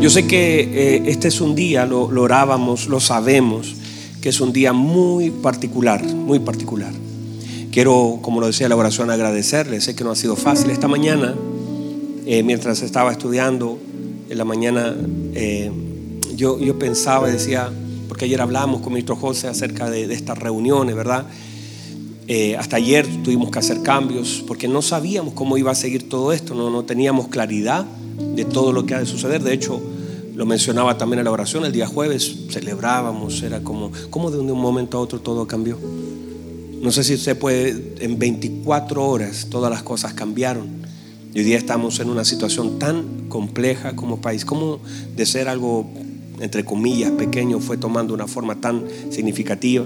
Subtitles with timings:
[0.00, 3.74] Yo sé que eh, este es un día, lo, lo orábamos, lo sabemos,
[4.20, 6.92] que es un día muy particular, muy particular.
[7.72, 9.80] Quiero, como lo decía la oración, agradecerle.
[9.80, 10.70] Sé que no ha sido fácil.
[10.70, 11.34] Esta mañana,
[12.26, 13.76] eh, mientras estaba estudiando,
[14.30, 14.96] en la mañana,
[15.34, 15.72] eh,
[16.36, 17.68] yo, yo pensaba y decía,
[18.06, 21.26] porque ayer hablamos con ministro José acerca de, de estas reuniones, ¿verdad?
[22.28, 26.32] Eh, hasta ayer tuvimos que hacer cambios porque no sabíamos cómo iba a seguir todo
[26.32, 27.86] esto, no, no teníamos claridad
[28.18, 29.42] de todo lo que ha de suceder.
[29.42, 29.80] De hecho,
[30.34, 34.60] lo mencionaba también en la oración, el día jueves celebrábamos, era como, como de un
[34.60, 35.78] momento a otro todo cambió.
[36.80, 40.68] No sé si usted puede, en 24 horas todas las cosas cambiaron.
[41.34, 44.80] Y hoy día estamos en una situación tan compleja como país, como
[45.16, 45.90] de ser algo,
[46.40, 49.84] entre comillas, pequeño, fue tomando una forma tan significativa.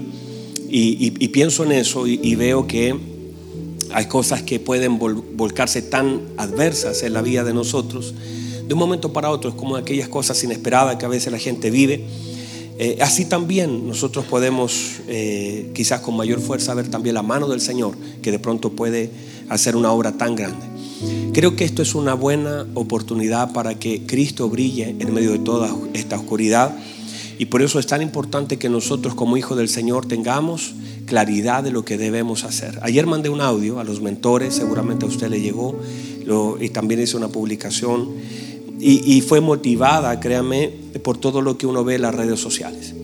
[0.69, 2.95] Y, pienso en eso y, veo que
[3.93, 8.13] hay cosas que pueden vol, volcarse tan adversas en la vida de nosotros
[8.67, 9.49] de un momento para otro.
[9.49, 12.05] Es como aquellas cosas inesperadas que a veces la gente vive.
[12.79, 17.61] Eh, así también nosotros podemos eh, quizás con mayor fuerza ver también la mano del
[17.61, 19.11] Señor que de pronto puede
[19.49, 20.65] hacer una obra tan grande.
[21.33, 25.69] Creo que esto es una buena oportunidad para que Cristo brille en medio de toda
[25.93, 26.75] esta oscuridad
[27.37, 30.73] y por eso es tan importante que nosotros como hijos del Señor tengamos
[31.13, 32.79] claridad de lo que debemos hacer.
[32.81, 35.79] Ayer mandé un audio a los mentores, seguramente a usted le llegó,
[36.59, 38.15] y también hice una publicación
[38.79, 40.71] y, y, fue motivada, créame,
[41.03, 42.95] por todo lo que uno ve en las redes sociales.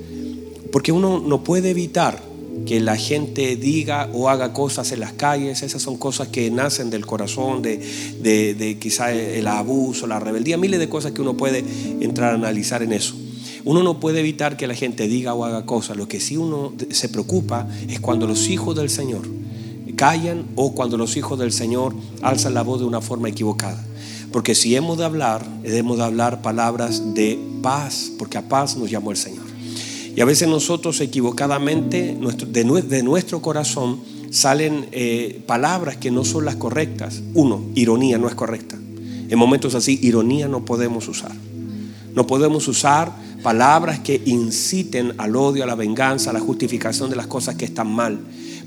[0.72, 2.20] Porque uno no puede evitar
[2.66, 6.90] que la gente diga o haga cosas en las calles, esas son cosas que nacen
[6.90, 7.80] del corazón, de,
[8.24, 11.64] de, de quizá el abuso, la rebeldía, miles de cosas que uno puede
[12.00, 13.14] entrar a analizar en eso.
[13.70, 15.96] Uno no puede evitar que la gente diga o haga cosas.
[15.96, 19.22] Lo que sí uno se preocupa es cuando los hijos del Señor
[19.96, 21.94] callan o cuando los hijos del Señor
[22.24, 23.86] alzan la voz de una forma equivocada.
[24.32, 28.90] Porque si hemos de hablar, debemos de hablar palabras de paz, porque a paz nos
[28.90, 29.46] llamó el Señor.
[30.16, 34.00] Y a veces nosotros equivocadamente, de nuestro corazón,
[34.32, 37.22] salen eh, palabras que no son las correctas.
[37.36, 38.80] Uno, ironía no es correcta.
[39.30, 41.34] En momentos así, ironía no podemos usar.
[42.16, 47.16] No podemos usar palabras que inciten al odio, a la venganza, a la justificación de
[47.16, 48.20] las cosas que están mal,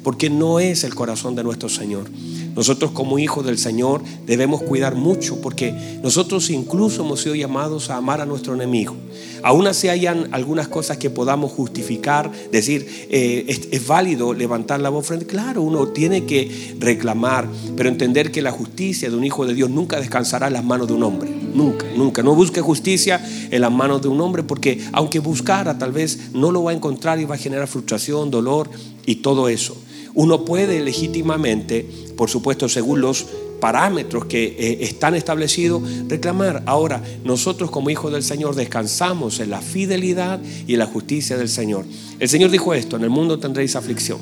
[0.02, 2.08] porque no es el corazón de nuestro Señor.
[2.54, 7.96] Nosotros como hijos del Señor debemos cuidar mucho porque nosotros incluso hemos sido llamados a
[7.96, 8.94] amar a nuestro enemigo.
[9.42, 14.88] Aún así hayan algunas cosas que podamos justificar, decir, eh, es, es, válido levantar la
[14.88, 15.26] voz frente.
[15.26, 19.68] Claro, uno tiene que reclamar, pero entender que la justicia de un hijo de Dios
[19.68, 21.30] nunca descansará en las manos de un hombre.
[21.54, 22.22] Nunca, nunca.
[22.22, 23.20] No busque justicia
[23.50, 26.74] en las manos de un hombre porque aunque buscara tal vez no lo va a
[26.74, 28.70] encontrar y va a generar frustración, dolor
[29.06, 29.76] y todo eso.
[30.14, 31.86] Uno puede legítimamente,
[32.22, 33.26] por supuesto, según los
[33.58, 36.62] parámetros que eh, están establecidos, reclamar.
[36.66, 40.38] Ahora, nosotros como hijos del Señor descansamos en la fidelidad
[40.68, 41.84] y en la justicia del Señor.
[42.20, 44.20] El Señor dijo esto, en el mundo tendréis aflicción.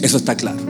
[0.00, 0.60] Eso está claro.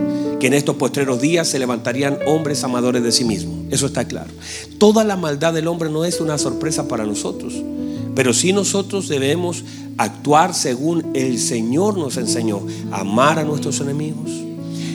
[0.40, 3.66] Que en estos postreros días se levantarían hombres amadores de sí mismos.
[3.70, 4.32] Eso está claro.
[4.78, 7.54] Toda la maldad del hombre no es una sorpresa para nosotros.
[8.16, 9.62] Pero sí nosotros debemos
[9.98, 14.43] actuar según el Señor nos enseñó, amar a nuestros enemigos,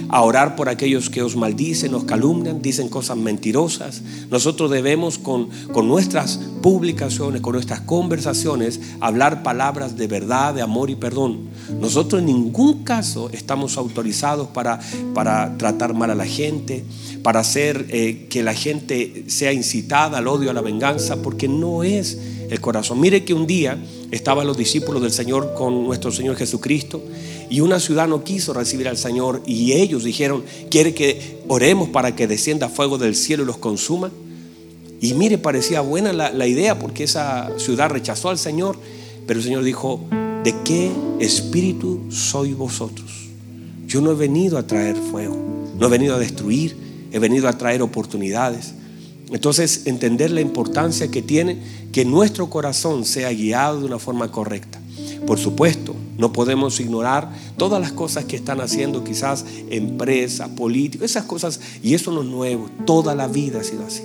[0.10, 4.02] a orar por aquellos que os maldicen, os calumnian, dicen cosas mentirosas.
[4.30, 10.90] Nosotros debemos con, con, nuestras publicaciones, con nuestras conversaciones, hablar palabras de verdad, de amor
[10.90, 11.50] y perdón.
[11.80, 14.80] Nosotros en ningún caso estamos autorizados para,
[15.14, 16.84] para tratar mal a la gente,
[17.24, 21.84] para hacer eh, que la gente sea incitada al odio, a la venganza, porque no
[21.84, 22.18] es
[22.50, 23.00] el corazón.
[23.00, 23.78] Mire que un día
[24.12, 27.04] estaban los discípulos del Señor con nuestro Señor Jesucristo
[27.50, 32.16] y una ciudad no quiso recibir al Señor y ellos dijeron, quiere que oremos para
[32.16, 34.12] que descienda fuego del cielo y los consuma.
[35.02, 38.78] Y mire, parecía buena la, la idea porque esa ciudad rechazó al Señor,
[39.28, 40.02] pero el Señor dijo,
[40.44, 43.30] ¿de qué espíritu sois vosotros?
[43.88, 45.36] Yo no he venido a traer fuego,
[45.78, 48.74] no he venido a destruir, he venido a traer oportunidades.
[49.32, 51.60] Entonces, entender la importancia que tiene
[51.92, 54.80] que nuestro corazón sea guiado de una forma correcta.
[55.26, 61.26] Por supuesto, no podemos ignorar todas las cosas que están haciendo quizás empresas, políticos, esas
[61.26, 64.02] cosas, y eso no es nuevo, toda la vida ha sido así.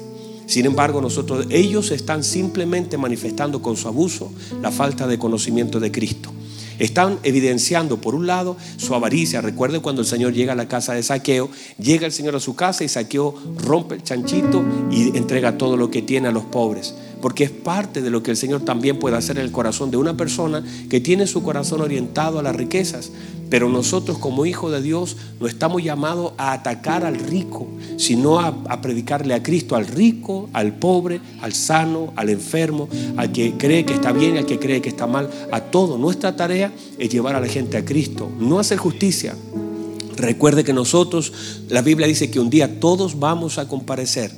[0.46, 4.30] Sin embargo, nosotros, ellos están simplemente manifestando con su abuso
[4.60, 6.30] la falta de conocimiento de Cristo.
[6.79, 9.41] Están evidenciando, por un lado, su avaricia.
[9.41, 12.55] Recuerden cuando el Señor llega a la casa de Saqueo, llega el Señor a su
[12.55, 16.94] casa y Saqueo rompe el chanchito y entrega todo lo que tiene a los pobres.
[17.25, 19.97] Porque es parte de lo que el Señor también puede hacer en el corazón de
[19.97, 23.12] una persona que tiene su corazón orientado a las riquezas.
[23.49, 27.67] Pero nosotros como hijos de Dios no estamos llamados a atacar al rico,
[27.97, 33.32] sino a, a, predicarle a Cristo, al rico, al pobre, al sano, al enfermo, al
[33.32, 35.97] que cree que está bien al que cree que está mal, a todo.
[35.97, 39.35] Nuestra tarea es llevar a la gente a Cristo, no hacer justicia.
[40.19, 41.32] Recuerde que nosotros,
[41.71, 44.31] la Biblia dice que un día todos vamos a comparecer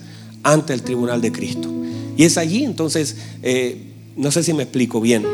[0.45, 1.69] ante el tribunal de Cristo.
[2.17, 5.25] Y es allí, entonces, eh, no sé si me explico bien.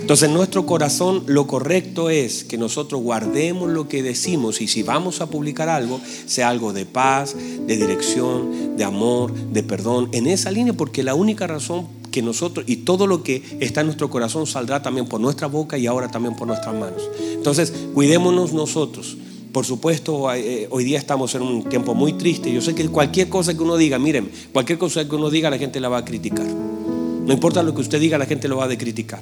[0.00, 4.82] Entonces, en nuestro corazón lo correcto es que nosotros guardemos lo que decimos y si
[4.82, 10.26] vamos a publicar algo, sea algo de paz, de dirección, de amor, de perdón, en
[10.26, 14.08] esa línea, porque la única razón que nosotros y todo lo que está en nuestro
[14.08, 17.02] corazón saldrá también por nuestra boca y ahora también por nuestras manos.
[17.34, 19.16] Entonces, cuidémonos nosotros.
[19.58, 22.52] Por supuesto, eh, hoy día estamos en un tiempo muy triste.
[22.52, 25.58] Yo sé que cualquier cosa que uno diga, miren, cualquier cosa que uno diga, la
[25.58, 26.46] gente la va a criticar.
[26.46, 29.18] No importa lo que usted diga, la gente lo va a criticar.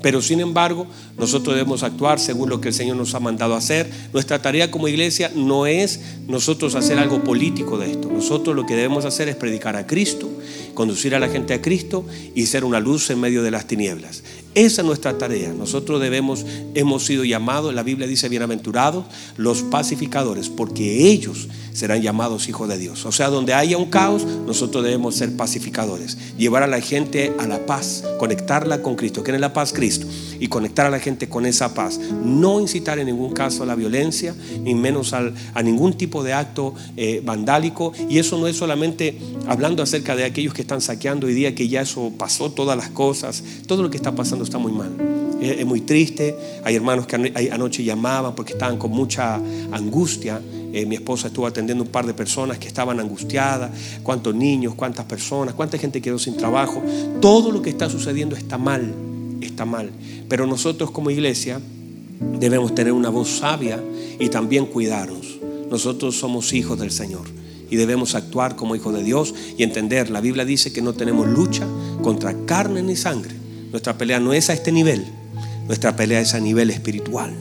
[0.00, 0.86] Pero sin embargo,
[1.18, 3.90] nosotros debemos actuar según lo que el Señor nos ha mandado hacer.
[4.14, 8.10] Nuestra tarea como iglesia no es nosotros hacer algo político de esto.
[8.10, 10.30] Nosotros lo que debemos hacer es predicar a Cristo,
[10.72, 14.22] conducir a la gente a Cristo y ser una luz en medio de las tinieblas.
[14.54, 15.52] Esa es nuestra tarea.
[15.52, 19.04] Nosotros debemos, hemos sido llamados, la Biblia dice bienaventurados
[19.36, 23.04] los pacificadores, porque ellos serán llamados hijos de Dios.
[23.04, 27.48] O sea, donde haya un caos, nosotros debemos ser pacificadores, llevar a la gente a
[27.48, 29.24] la paz, conectarla con Cristo.
[29.24, 29.72] que es la paz?
[29.72, 30.06] Cristo.
[30.38, 31.98] Y conectar a la gente con esa paz.
[31.98, 36.74] No incitar en ningún caso a la violencia, ni menos a ningún tipo de acto
[36.96, 37.92] eh, vandálico.
[38.08, 39.18] Y eso no es solamente
[39.48, 42.90] hablando acerca de aquellos que están saqueando hoy día, que ya eso pasó, todas las
[42.90, 44.92] cosas, todo lo que está pasando está muy mal.
[45.40, 46.36] Es, muy triste.
[46.64, 47.16] Hay hermanos que
[47.50, 49.40] anoche llamaban porque estaban con mucha
[49.72, 50.40] angustia.
[50.72, 53.70] Eh, mi esposa estuvo atendiendo un par de personas que estaban angustiadas.
[54.02, 56.82] Cuántos niños, cuántas personas, cuánta gente quedó sin trabajo.
[57.20, 58.94] Todo lo que está sucediendo está mal,
[59.40, 59.90] está mal.
[60.28, 61.60] Pero nosotros como iglesia
[62.38, 63.82] debemos tener una voz sabia
[64.18, 65.38] y también cuidarnos.
[65.70, 67.26] Nosotros somos hijos del Señor
[67.70, 71.26] y debemos actuar como hijos de Dios y entender, la Biblia dice que no tenemos
[71.26, 71.66] lucha
[72.02, 73.34] contra carne ni sangre,
[73.74, 75.04] nuestra pelea no es a este nivel,
[75.66, 77.34] nuestra pelea es a nivel espiritual.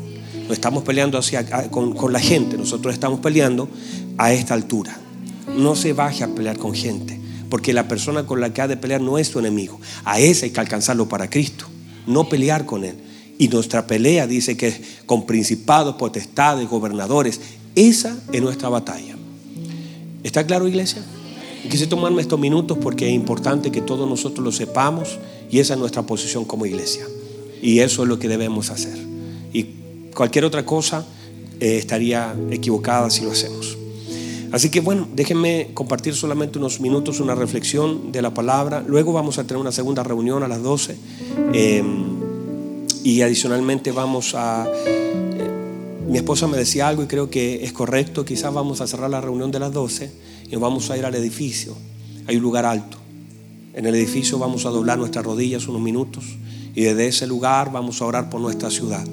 [0.48, 3.70] No estamos peleando hacia, con, con la gente, nosotros estamos peleando
[4.18, 4.98] a esta altura.
[5.56, 7.22] No se baje a pelear con gente,
[7.52, 9.80] porque la persona con la que ha de pelear no es tu enemigo.
[10.06, 11.68] A ese hay que alcanzarlo para Cristo,
[12.08, 12.96] no pelear con él.
[13.38, 14.74] Y nuestra pelea dice que
[15.06, 17.42] con principados, potestades, gobernadores.
[17.76, 19.16] Esa es nuestra batalla.
[20.24, 21.04] ¿Está claro, iglesia?
[21.70, 25.20] Quise tomarme estos minutos porque es importante que todos nosotros lo sepamos
[25.54, 27.06] y esa es nuestra posición como iglesia.
[27.62, 28.98] Y eso es lo que debemos hacer.
[29.54, 29.68] Y
[30.16, 31.06] cualquier otra cosa
[31.60, 33.78] eh, estaría equivocada si lo hacemos.
[34.52, 38.84] Así que bueno, déjenme compartir solamente unos minutos, una reflexión de la palabra.
[38.88, 40.96] Luego vamos a tener una segunda reunión a las 12.
[41.54, 42.06] Em,
[43.04, 44.66] y adicionalmente vamos a...
[44.88, 45.52] Eh,
[46.10, 48.26] mi esposa me decía algo y creo que es correcto.
[48.26, 50.12] Quizás vamos a cerrar la reunión de las 12
[50.48, 51.76] y nos vamos a ir al edificio.
[52.26, 53.03] Hay un lugar alto.
[53.74, 56.24] En el edificio vamos a doblar nuestras rodillas unos minutos
[56.76, 59.04] y desde ese lugar vamos a orar por nuestra ciudad.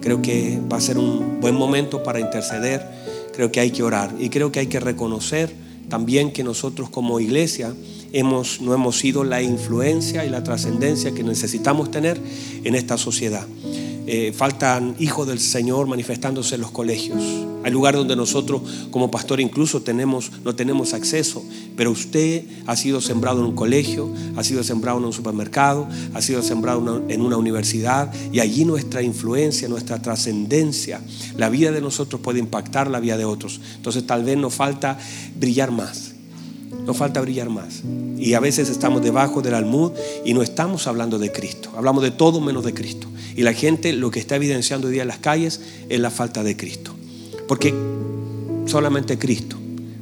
[0.00, 2.84] Creo que va a ser un buen momento para interceder.
[3.32, 5.54] Creo que hay que orar y creo que hay que reconocer
[5.88, 7.72] también que nosotros como iglesia
[8.12, 12.20] no hemos sido la influencia y la trascendencia que necesitamos tener
[12.64, 13.46] en esta sociedad.
[14.10, 17.22] Eh, faltan hijos del Señor manifestándose en los colegios.
[17.62, 19.82] Hay lugares donde nosotros como pastor incluso
[20.44, 21.44] no tenemos acceso,
[21.76, 26.22] pero usted ha sido sembrado en un colegio, ha sido sembrado en un supermercado, ha
[26.22, 31.02] sido sembrado en una universidad y allí nuestra influencia, nuestra trascendencia,
[31.36, 33.60] la vida de nosotros puede impactar la vida de otros.
[33.76, 34.98] Entonces tal vez nos falta
[35.38, 36.07] brillar más.
[36.88, 37.82] Nos falta brillar más.
[38.16, 39.92] Y a veces estamos debajo del almud
[40.24, 41.70] y no estamos hablando de Cristo.
[41.76, 43.08] Hablamos de todo menos de Cristo.
[43.36, 46.42] Y la gente lo que está evidenciando hoy día en las calles es la falta
[46.42, 46.94] de Cristo.
[47.46, 47.74] Porque
[48.64, 49.58] solamente Cristo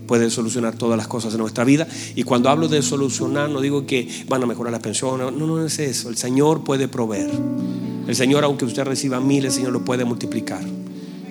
[0.07, 1.89] puede solucionar todas las cosas de nuestra vida.
[2.15, 5.33] Y cuando hablo de solucionar, no digo que van a mejorar las pensiones.
[5.33, 6.09] No, no es eso.
[6.09, 7.33] El Señor puede proveer.
[8.07, 10.63] El Señor, aunque usted reciba miles, el Señor lo puede multiplicar.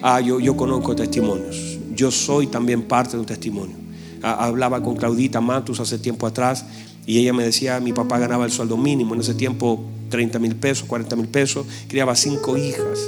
[0.02, 1.80] Ah, yo, yo conozco testimonios.
[1.96, 3.85] Yo soy también parte de un testimonio.
[4.28, 6.66] Ah, hablaba con Claudita Matus hace tiempo atrás
[7.06, 9.14] y ella me decía, mi papá ganaba el sueldo mínimo.
[9.14, 13.08] En ese tiempo 30 mil pesos, 40 mil pesos, criaba cinco hijas,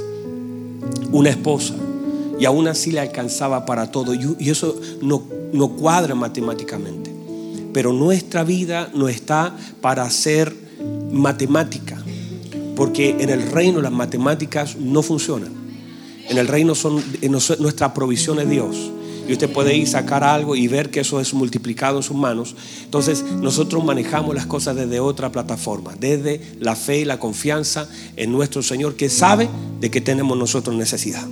[1.10, 1.74] una esposa,
[2.38, 4.14] y aún así le alcanzaba para todo.
[4.14, 7.12] Y eso no, no cuadra matemáticamente.
[7.72, 10.54] Pero nuestra vida no está para ser
[11.10, 12.00] matemática,
[12.76, 15.52] porque en el reino las matemáticas no funcionan.
[16.28, 17.02] En el reino son,
[17.58, 18.92] nuestra provisión es Dios.
[19.28, 22.56] Y usted puede ir sacar algo y ver que eso es multiplicado en sus manos.
[22.84, 28.32] Entonces nosotros manejamos las cosas desde otra plataforma, desde la fe y la confianza en
[28.32, 29.48] nuestro Señor que sabe
[29.80, 31.26] de que tenemos nosotros necesidad.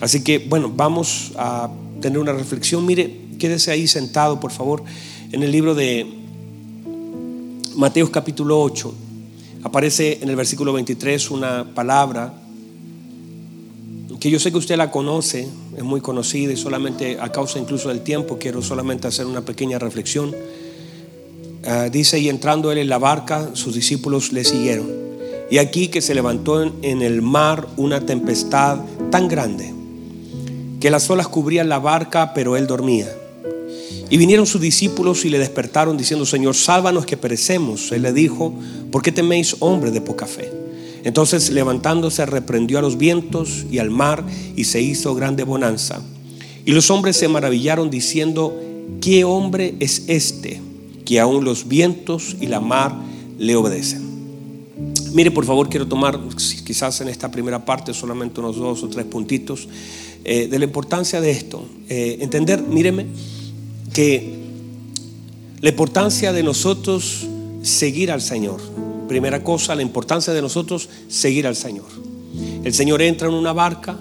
[0.00, 1.70] Así que bueno, vamos a
[2.02, 2.84] tener una reflexión.
[2.84, 4.84] Mire, quédese ahí sentado, por favor,
[5.32, 6.06] en el libro de
[7.76, 8.94] Mateos capítulo 8.
[9.64, 12.42] Aparece en el versículo 23 una palabra
[14.20, 17.88] que yo sé que usted la conoce, es muy conocida y solamente a causa incluso
[17.88, 20.34] del tiempo quiero solamente hacer una pequeña reflexión.
[21.64, 24.88] Ah, dice, y entrando él en la barca, sus discípulos le siguieron.
[25.50, 28.78] Y aquí que se levantó en el mar una tempestad
[29.10, 29.72] tan grande
[30.80, 33.08] que las olas cubrían la barca, pero él dormía.
[34.08, 37.90] Y vinieron sus discípulos y le despertaron diciendo, Señor, sálvanos que perecemos.
[37.92, 38.54] Él le dijo,
[38.92, 40.65] ¿por qué teméis, hombre de poca fe?
[41.06, 44.24] Entonces levantándose reprendió a los vientos y al mar
[44.56, 46.02] y se hizo grande bonanza.
[46.64, 48.60] Y los hombres se maravillaron diciendo,
[49.00, 50.60] ¿qué hombre es este
[51.04, 52.92] que aún los vientos y la mar
[53.38, 54.04] le obedecen?
[55.12, 56.18] Mire, por favor, quiero tomar
[56.64, 59.68] quizás en esta primera parte solamente unos dos o tres puntitos
[60.24, 61.64] eh, de la importancia de esto.
[61.88, 63.06] Eh, entender, míreme,
[63.92, 64.40] que
[65.60, 67.28] la importancia de nosotros
[67.62, 68.60] seguir al Señor.
[69.08, 71.86] Primera cosa, la importancia de nosotros seguir al Señor.
[72.64, 73.96] El Señor entra en una barca,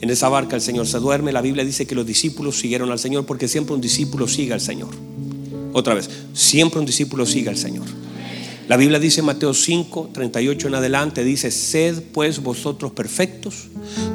[0.00, 1.32] en esa barca el Señor se duerme.
[1.32, 4.60] La Biblia dice que los discípulos siguieron al Señor porque siempre un discípulo sigue al
[4.60, 4.90] Señor.
[5.72, 7.86] Otra vez, siempre un discípulo sigue al Señor.
[8.68, 13.68] La Biblia dice en Mateo 5, 38 en adelante, dice, sed pues vosotros perfectos,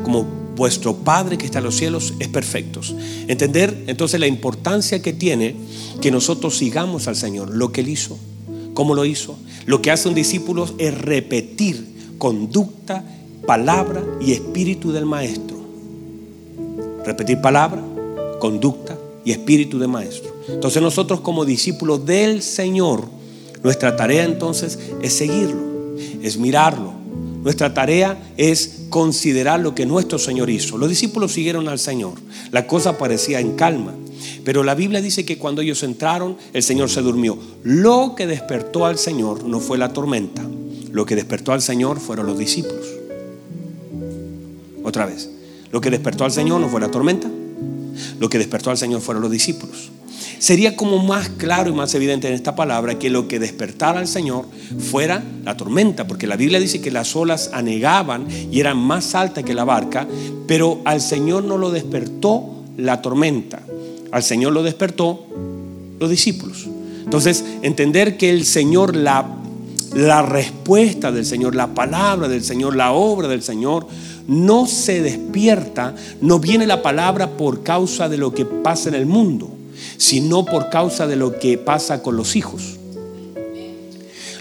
[0.04, 0.24] como
[0.56, 2.82] vuestro Padre que está en los cielos es perfecto.
[3.28, 5.56] Entender entonces la importancia que tiene
[6.02, 8.20] que nosotros sigamos al Señor, lo que Él hizo,
[8.74, 9.38] cómo lo hizo.
[9.66, 13.04] Lo que hace un discípulo es repetir conducta,
[13.46, 15.58] palabra y espíritu del Maestro.
[17.06, 17.82] Repetir palabra,
[18.40, 20.32] conducta y espíritu del Maestro.
[20.50, 23.06] Entonces nosotros como discípulos del Señor,
[23.64, 26.94] nuestra tarea entonces es seguirlo, es mirarlo.
[27.44, 30.78] Nuestra tarea es considerar lo que nuestro Señor hizo.
[30.78, 32.14] Los discípulos siguieron al Señor.
[32.52, 33.96] La cosa parecía en calma.
[34.44, 37.38] Pero la Biblia dice que cuando ellos entraron, el Señor se durmió.
[37.64, 40.44] Lo que despertó al Señor no fue la tormenta.
[40.92, 42.86] Lo que despertó al Señor fueron los discípulos.
[44.84, 45.30] Otra vez.
[45.72, 47.30] Lo que despertó al Señor no fue la tormenta.
[48.20, 49.92] Lo que despertó al Señor fueron los discípulos
[50.42, 54.08] sería como más claro y más evidente en esta palabra que lo que despertara al
[54.08, 54.46] Señor
[54.80, 59.44] fuera la tormenta, porque la Biblia dice que las olas anegaban y eran más altas
[59.44, 60.08] que la barca,
[60.48, 63.62] pero al Señor no lo despertó la tormenta,
[64.12, 65.26] al Señor lo despertó
[66.00, 66.68] los discípulos.
[67.04, 69.26] Entonces, entender que el Señor, la,
[69.94, 73.88] la respuesta del Señor, la palabra del Señor, la obra del Señor,
[74.28, 79.06] no se despierta, no viene la palabra por causa de lo que pasa en el
[79.06, 79.58] mundo
[79.98, 82.78] sino por causa de lo que pasa con los hijos.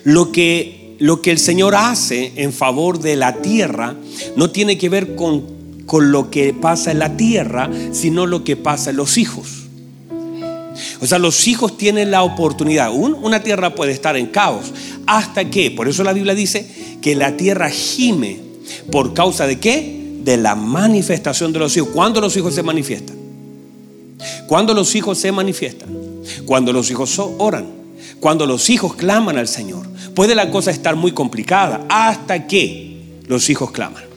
[0.04, 3.94] Lo que, lo que el Señor hace en favor de la tierra
[4.36, 5.44] no tiene que ver con,
[5.90, 9.64] con lo que pasa en la tierra, sino lo que pasa en los hijos.
[11.00, 12.94] O sea, los hijos tienen la oportunidad.
[12.94, 14.66] una tierra puede estar en caos.
[15.08, 16.64] ¿Hasta que Por eso la Biblia dice
[17.02, 18.38] que la tierra gime.
[18.92, 20.20] ¿Por causa de qué?
[20.22, 21.88] De la manifestación de los hijos.
[21.88, 23.16] ¿Cuándo los hijos se manifiestan?
[24.46, 25.88] Cuando los hijos se manifiestan,
[26.46, 27.66] cuando los hijos oran,
[28.20, 29.88] cuando los hijos claman al Señor.
[30.14, 34.09] Puede la cosa estar muy complicada hasta que los hijos claman.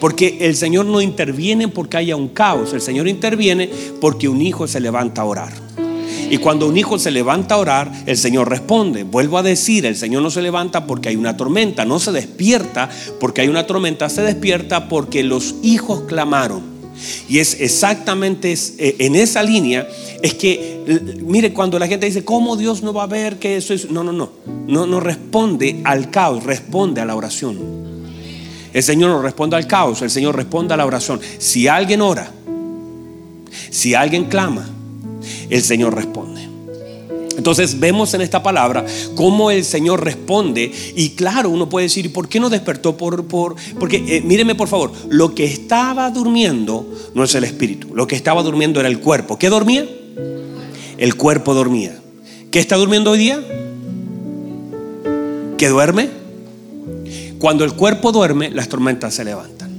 [0.00, 4.66] Porque el Señor no interviene porque haya un caos, el Señor interviene porque un hijo
[4.66, 5.66] se levanta a orar.
[6.28, 9.04] Y cuando un hijo se levanta a orar, el Señor responde.
[9.04, 12.90] Vuelvo a decir, el Señor no se levanta porque hay una tormenta, no se despierta
[13.20, 16.76] porque hay una tormenta, se despierta porque los hijos clamaron.
[17.28, 19.86] Y es exactamente eh, en esa línea,
[20.22, 23.74] es que, mire, cuando la gente dice, ¿cómo Dios no va a ver que eso
[23.74, 23.90] es?
[23.90, 24.30] No, no, no,
[24.66, 27.95] no, no responde al caos, responde a la oración.
[28.76, 31.18] El Señor no responde al caos, el Señor responde a la oración.
[31.38, 32.30] Si alguien ora,
[33.70, 34.68] si alguien clama,
[35.48, 36.46] el Señor responde.
[37.38, 42.28] Entonces vemos en esta palabra cómo el Señor responde y claro, uno puede decir, ¿por
[42.28, 42.98] qué no despertó?
[42.98, 47.94] Por, por, porque eh, míreme por favor, lo que estaba durmiendo no es el espíritu,
[47.94, 49.38] lo que estaba durmiendo era el cuerpo.
[49.38, 49.88] ¿Qué dormía?
[50.98, 51.98] El cuerpo dormía.
[52.50, 53.42] ¿Qué está durmiendo hoy día?
[55.56, 56.25] ¿Qué duerme?
[57.38, 59.70] Cuando el cuerpo duerme, las tormentas se levantan.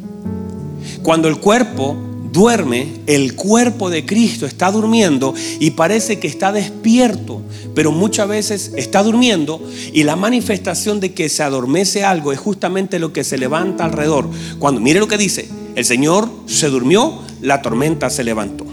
[1.02, 1.98] Cuando el cuerpo
[2.32, 7.42] duerme, el cuerpo de Cristo está durmiendo y parece que está despierto,
[7.74, 9.60] pero muchas veces está durmiendo
[9.92, 14.30] y la manifestación de que se adormece algo es justamente lo que se levanta alrededor.
[14.60, 18.67] Cuando mire lo que dice, el Señor se durmió, la tormenta se levantó.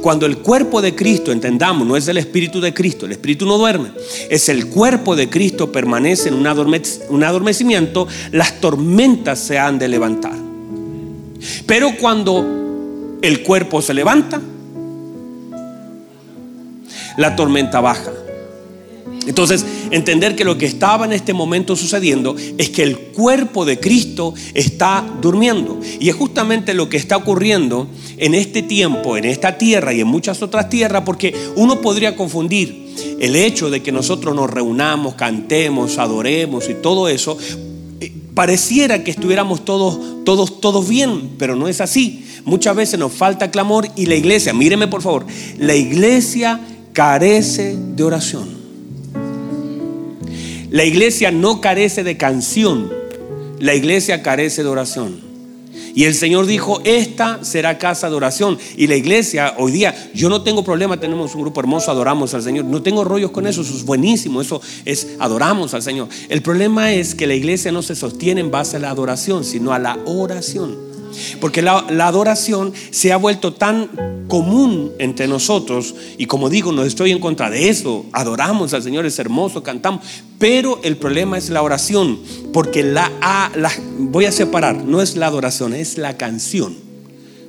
[0.00, 3.58] Cuando el cuerpo de Cristo, entendamos, no es el espíritu de Cristo, el espíritu no
[3.58, 3.90] duerme,
[4.30, 6.46] es el cuerpo de Cristo permanece en un,
[7.24, 10.34] adormecimiento, las tormentas se han de levantar.
[11.66, 14.40] Pero cuando el cuerpo se levanta,
[17.16, 18.12] la tormenta baja.
[19.26, 23.80] Entonces, entender que lo que estaba en este momento sucediendo es que el cuerpo de
[23.80, 25.80] Cristo está durmiendo.
[26.00, 30.08] Y es justamente lo que está ocurriendo en este tiempo, en esta tierra y en
[30.08, 32.84] muchas otras tierras, porque uno podría confundir
[33.20, 37.38] el hecho de que nosotros nos reunamos, cantemos, adoremos y todo eso.
[38.00, 42.24] Eh, pareciera que estuviéramos todos, todos, todos bien, pero no es así.
[42.44, 45.26] Muchas veces nos falta clamor y la iglesia, míreme por favor,
[45.58, 46.60] la iglesia
[46.92, 48.53] carece de oración.
[50.74, 52.92] La iglesia no carece de canción,
[53.60, 55.20] la iglesia carece de oración.
[55.94, 58.58] Y el Señor dijo, esta será casa de oración.
[58.76, 62.42] Y la iglesia hoy día, yo no tengo problema, tenemos un grupo hermoso, adoramos al
[62.42, 62.64] Señor.
[62.64, 66.08] No tengo rollos con eso, eso es buenísimo, eso es, adoramos al Señor.
[66.28, 69.72] El problema es que la iglesia no se sostiene en base a la adoración, sino
[69.72, 70.93] a la oración.
[71.40, 75.94] Porque la, adoración se ha vuelto tan común entre nosotros.
[76.18, 78.06] Y como digo, no estoy en contra de eso.
[78.12, 80.04] Adoramos al Señor, es hermoso, cantamos.
[80.38, 82.18] Pero el problema es la oración.
[82.52, 83.10] Porque la,
[83.98, 86.76] voy a separar, no es la adoración, es la canción.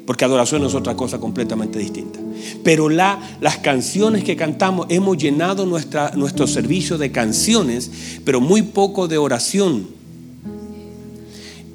[0.05, 2.19] Porque adoración es otra cosa completamente distinta.
[2.63, 7.89] Pero la, las canciones que cantamos, hemos llenado nuestra, nuestro servicio de canciones,
[8.23, 9.94] pero muy poco de oración.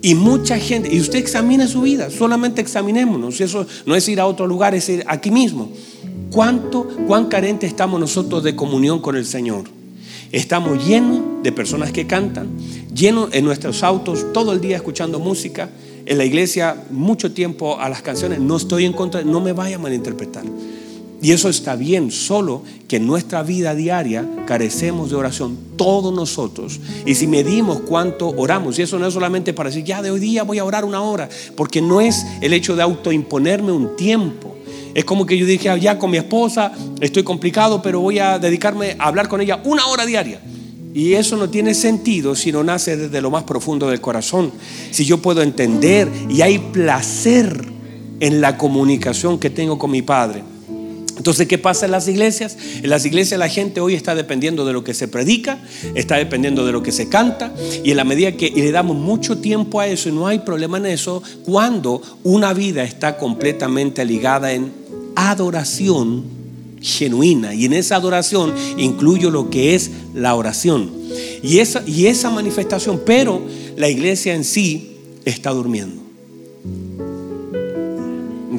[0.02, 3.40] Y mucha gente, y usted examina su vida, solamente examinémonos.
[3.40, 5.71] Eso no es ir a otro lugar, es ir aquí mismo.
[6.30, 9.64] ¿Cuánto, cuán carente estamos nosotros de comunión con el Señor?
[10.33, 12.49] Estamos llenos de personas que cantan,
[12.95, 15.69] llenos en nuestros autos todo el día escuchando música,
[16.07, 18.38] en la iglesia mucho tiempo a las canciones.
[18.38, 20.45] No estoy en contra, no me vaya a malinterpretar.
[21.23, 26.81] Y eso está bien, solo que en nuestra vida diaria carecemos de oración, todos nosotros.
[27.05, 30.19] Y si medimos cuánto oramos, y eso no es solamente para decir, ya de hoy
[30.19, 34.56] día voy a orar una hora, porque no es el hecho de autoimponerme un tiempo.
[34.95, 38.39] Es como que yo dije, ah, ya con mi esposa estoy complicado, pero voy a
[38.39, 40.41] dedicarme a hablar con ella una hora diaria.
[40.95, 44.50] Y eso no tiene sentido si no nace desde lo más profundo del corazón.
[44.91, 47.65] Si yo puedo entender y hay placer
[48.21, 50.50] en la comunicación que tengo con mi Padre
[51.21, 52.56] entonces, ¿qué pasa en las iglesias?
[52.83, 55.59] En las iglesias la gente hoy está dependiendo de lo que se predica,
[55.95, 57.52] está dependiendo de lo que se canta,
[57.85, 60.78] y en la medida que le damos mucho tiempo a eso, y no hay problema
[60.78, 64.73] en eso, cuando una vida está completamente ligada en
[65.15, 66.25] adoración
[66.80, 70.91] genuina, y en esa adoración incluyo lo que es la oración,
[71.43, 73.43] y esa, y esa manifestación, pero
[73.76, 76.00] la iglesia en sí está durmiendo.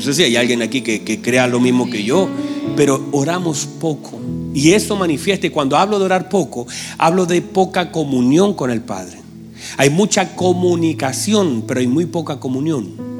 [0.01, 2.27] Sé si hay alguien aquí que, que crea lo mismo que yo
[2.75, 4.19] pero oramos poco.
[4.53, 8.81] Y eso manifiesta, y cuando hablo de orar poco, hablo de poca comunión con el
[8.81, 9.19] Padre.
[9.77, 13.11] Hay mucha comunicación, pero hay muy poca comunión.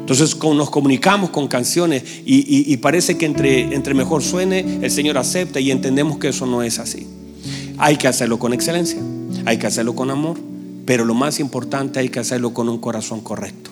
[0.00, 5.60] Entonces nos comunicamos con canciones y, parece que entre, entre mejor suene, el Señor acepta
[5.60, 7.06] y entendemos que eso no es así.
[7.76, 9.00] Hay que hacerlo con excelencia,
[9.44, 10.38] hay que hacerlo con amor,
[10.86, 13.70] pero lo más importante hay que hacerlo con un corazón correcto.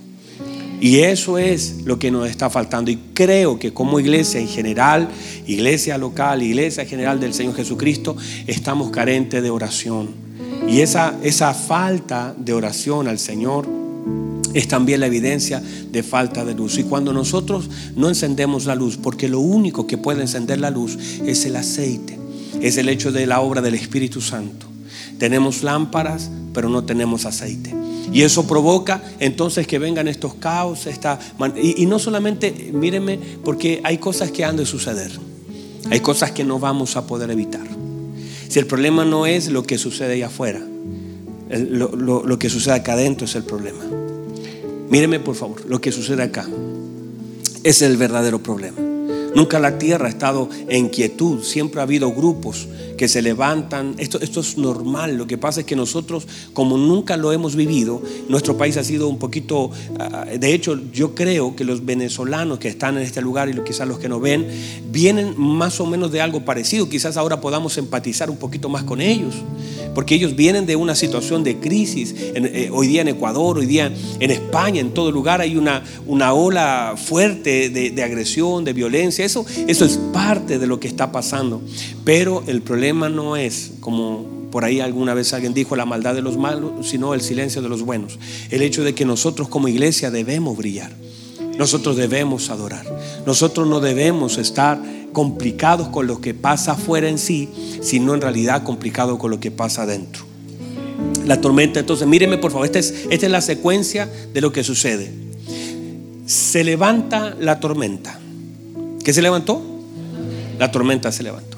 [0.80, 2.90] Y eso es lo que nos está faltando.
[2.90, 5.08] Y creo que como iglesia en general,
[5.46, 10.10] iglesia local, iglesia general del Señor Jesucristo, estamos carentes de oración.
[10.68, 13.66] Y esa, esa falta de oración al Señor
[14.52, 15.62] es también la evidencia
[15.92, 16.78] de falta de luz.
[16.78, 20.98] Y cuando nosotros no encendemos la luz, porque lo único que puede encender la luz
[21.24, 22.18] es el aceite,
[22.60, 24.66] es el hecho de la obra del Espíritu Santo.
[25.18, 27.74] Tenemos lámparas, pero no tenemos aceite.
[28.12, 31.18] Y eso provoca entonces que vengan estos caos, esta,
[31.56, 35.10] y, no solamente, mírenme, porque hay cosas que han de suceder,
[35.90, 37.66] hay cosas que no vamos a poder evitar.
[38.48, 40.62] Si el problema no es lo que sucede allá afuera,
[41.50, 43.84] lo, lo que sucede acá adentro es el problema.
[44.88, 46.46] Míreme por favor, lo que sucede acá
[47.64, 48.78] es el verdadero problema.
[49.34, 53.94] Nunca la tierra ha estado en quietud, siempre ha habido grupos que se levantan.
[53.98, 55.16] Esto, esto es normal.
[55.16, 59.08] Lo que pasa es que nosotros, como nunca lo hemos vivido, nuestro país ha sido
[59.08, 59.70] un poquito...
[59.98, 63.86] Ah, de hecho, yo creo que los venezolanos que están en este lugar y quizás
[63.86, 64.46] los que no ven,
[64.90, 66.88] vienen más o menos de algo parecido.
[66.88, 69.34] Quizás ahora podamos empatizar un poquito más con ellos.
[69.94, 72.14] Porque ellos vienen de una situación de crisis.
[72.18, 76.34] Eh, hoy día en Ecuador, hoy día en España, en todo lugar hay una, una
[76.34, 79.24] ola fuerte de, de agresión, de violencia.
[79.24, 81.62] Eso, eso es parte de lo que está pasando.
[82.04, 86.22] Pero el problema no es, como por ahí alguna vez alguien dijo, la maldad de
[86.22, 88.18] los malos, sino el silencio de los buenos.
[88.50, 90.92] El hecho de que nosotros como iglesia debemos brillar.
[91.58, 92.84] nosotros debemos adorar.
[93.24, 94.78] Nosotros no debemos estar
[95.12, 97.48] complicados con lo que pasa afuera en sí,
[97.80, 100.24] sino en realidad complicados con lo que pasa adentro.
[101.24, 104.62] La tormenta, entonces, mírenme por favor, esta es, esta es la secuencia de lo que
[104.62, 105.10] sucede.
[106.26, 108.18] Se levanta la tormenta.
[109.02, 109.62] ¿Qué se levantó?
[110.58, 111.55] La tormenta se levantó.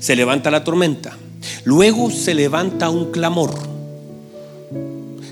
[0.00, 1.16] Se levanta la tormenta.
[1.64, 3.54] Luego se levanta un clamor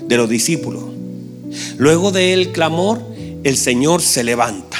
[0.07, 0.83] de los discípulos.
[1.77, 3.01] Luego del clamor,
[3.43, 4.77] el Señor se levanta.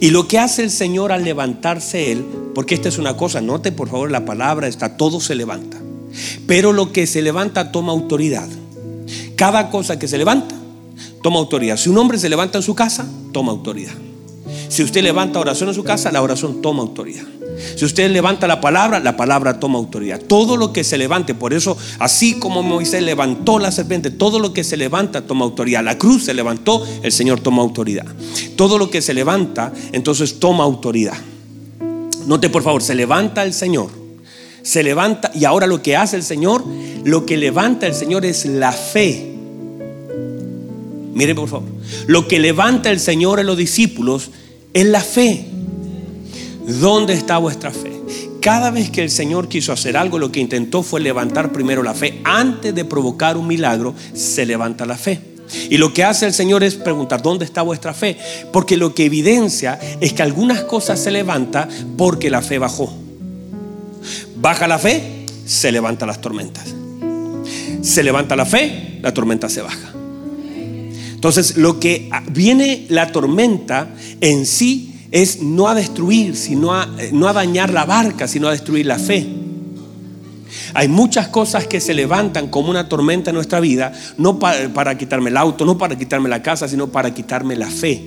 [0.00, 3.70] Y lo que hace el Señor al levantarse Él, porque esta es una cosa, note
[3.70, 5.78] por favor la palabra, está, todo se levanta.
[6.46, 8.48] Pero lo que se levanta toma autoridad.
[9.36, 10.54] Cada cosa que se levanta,
[11.22, 11.76] toma autoridad.
[11.76, 13.94] Si un hombre se levanta en su casa, toma autoridad.
[14.68, 17.24] Si usted levanta oración en su casa, la oración toma autoridad.
[17.76, 20.20] Si usted levanta la palabra, la palabra toma autoridad.
[20.20, 24.52] Todo lo que se levante, por eso, así como Moisés levantó la serpiente, todo lo
[24.52, 25.84] que se levanta toma autoridad.
[25.84, 28.06] La cruz se levantó, el Señor toma autoridad.
[28.56, 31.16] Todo lo que se levanta, entonces toma autoridad.
[32.26, 33.90] Note por favor, se levanta el Señor.
[34.62, 36.64] Se levanta y ahora lo que hace el Señor,
[37.04, 39.34] lo que levanta el Señor es la fe.
[41.14, 41.68] Mire por favor,
[42.06, 44.30] lo que levanta el Señor en los discípulos
[44.72, 45.49] es la fe.
[46.78, 48.00] ¿Dónde está vuestra fe?
[48.40, 51.94] Cada vez que el Señor quiso hacer algo, lo que intentó fue levantar primero la
[51.94, 52.20] fe.
[52.24, 55.20] Antes de provocar un milagro, se levanta la fe.
[55.68, 58.16] Y lo que hace el Señor es preguntar, ¿dónde está vuestra fe?
[58.52, 62.92] Porque lo que evidencia es que algunas cosas se levanta porque la fe bajó.
[64.36, 66.74] Baja la fe, se levantan las tormentas.
[67.82, 69.92] Se levanta la fe, la tormenta se baja.
[71.14, 73.88] Entonces, lo que viene la tormenta
[74.20, 78.48] en sí es no a destruir, sino a, eh, no a dañar la barca, sino
[78.48, 79.26] a destruir la fe.
[80.74, 84.96] Hay muchas cosas que se levantan como una tormenta en nuestra vida, no para, para,
[84.96, 88.04] quitarme el auto, no para quitarme la casa, sino para quitarme la fe.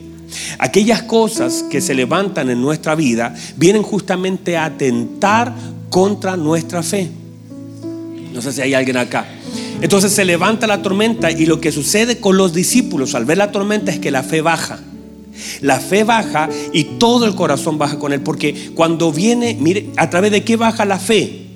[0.60, 5.54] Aquellas cosas que se levantan en nuestra vida vienen justamente a atentar
[5.90, 7.10] contra nuestra fe.
[8.34, 9.26] No sé si hay alguien acá.
[9.82, 13.52] Entonces se levanta la tormenta y lo que sucede con los discípulos al ver la
[13.52, 14.80] tormenta es que la fe baja.
[15.62, 18.22] La fe baja y todo el corazón baja con él.
[18.22, 21.48] Porque cuando viene, mire, ¿a través de qué baja la fe?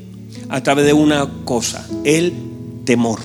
[0.49, 2.33] A través de una cosa, el
[2.85, 3.19] temor.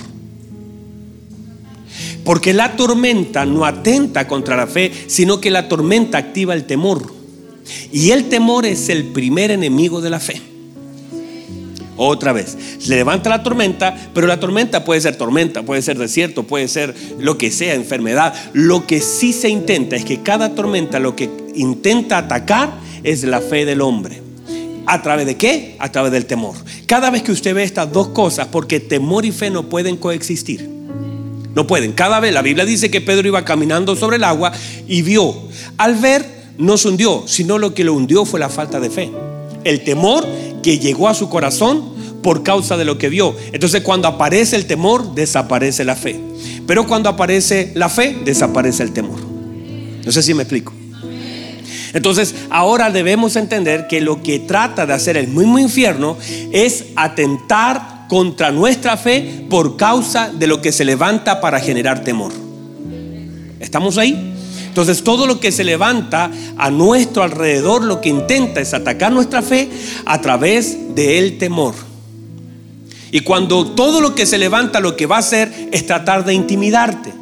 [2.24, 7.12] Porque la tormenta no atenta contra la fe, sino que la tormenta activa el temor.
[7.92, 10.51] Y el temor es el primer enemigo de la fe.
[11.96, 16.44] Otra vez, se levanta la tormenta, pero la tormenta puede ser tormenta, puede ser desierto,
[16.44, 18.34] puede ser lo que sea, enfermedad.
[18.54, 23.40] Lo que sí se intenta es que cada tormenta lo que intenta atacar es la
[23.40, 24.22] fe del hombre.
[24.86, 25.76] ¿A través de qué?
[25.78, 26.56] A través del temor.
[26.86, 30.68] Cada vez que usted ve estas dos cosas, porque temor y fe no pueden coexistir.
[31.54, 31.92] No pueden.
[31.92, 34.52] Cada vez la Biblia dice que Pedro iba caminando sobre el agua
[34.88, 35.34] y vio.
[35.76, 36.24] Al ver,
[36.58, 39.10] no se hundió, sino lo que lo hundió fue la falta de fe.
[39.64, 40.26] El temor
[40.62, 43.36] que llegó a su corazón por causa de lo que vio.
[43.52, 46.18] Entonces cuando aparece el temor, desaparece la fe.
[46.66, 49.18] Pero cuando aparece la fe, desaparece el temor.
[50.04, 50.72] No sé si me explico.
[51.92, 56.16] Entonces ahora debemos entender que lo que trata de hacer el mismo infierno
[56.52, 62.32] es atentar contra nuestra fe por causa de lo que se levanta para generar temor.
[63.60, 64.31] ¿Estamos ahí?
[64.72, 69.42] Entonces todo lo que se levanta a nuestro alrededor lo que intenta es atacar nuestra
[69.42, 69.68] fe
[70.06, 71.74] a través del temor.
[73.10, 76.32] Y cuando todo lo que se levanta lo que va a hacer es tratar de
[76.32, 77.12] intimidarte.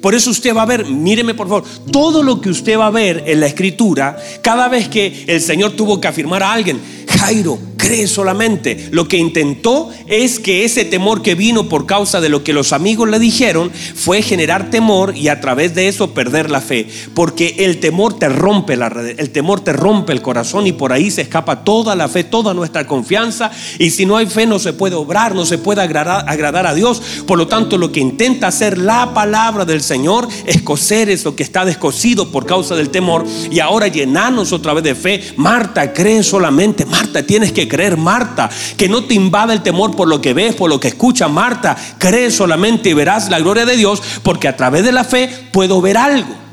[0.00, 2.90] Por eso usted va a ver, míreme por favor, todo lo que usted va a
[2.90, 7.58] ver en la escritura, cada vez que el Señor tuvo que afirmar a alguien, Jairo,
[7.86, 8.88] cree solamente.
[8.90, 12.72] Lo que intentó es que ese temor que vino por causa de lo que los
[12.72, 16.88] amigos le dijeron fue generar temor y a través de eso perder la fe.
[17.14, 20.92] Porque el temor te rompe la red, el temor te rompe el corazón y por
[20.92, 23.52] ahí se escapa toda la fe, toda nuestra confianza.
[23.78, 27.00] Y si no hay fe no se puede obrar, no se puede agradar, a Dios.
[27.24, 31.44] Por lo tanto, lo que intenta hacer la palabra del Señor es coser eso que
[31.44, 35.22] está descosido por causa del temor y ahora llenarnos otra vez de fe.
[35.36, 36.84] Marta, cree solamente.
[36.84, 38.48] Marta, tienes que creer Marta.
[38.76, 41.76] Que no te invada el temor por lo que ves, por lo que escuchas, Marta.
[41.98, 45.80] Cree solamente y verás la gloria de Dios, porque a través de la fe puedo
[45.80, 46.46] ver algo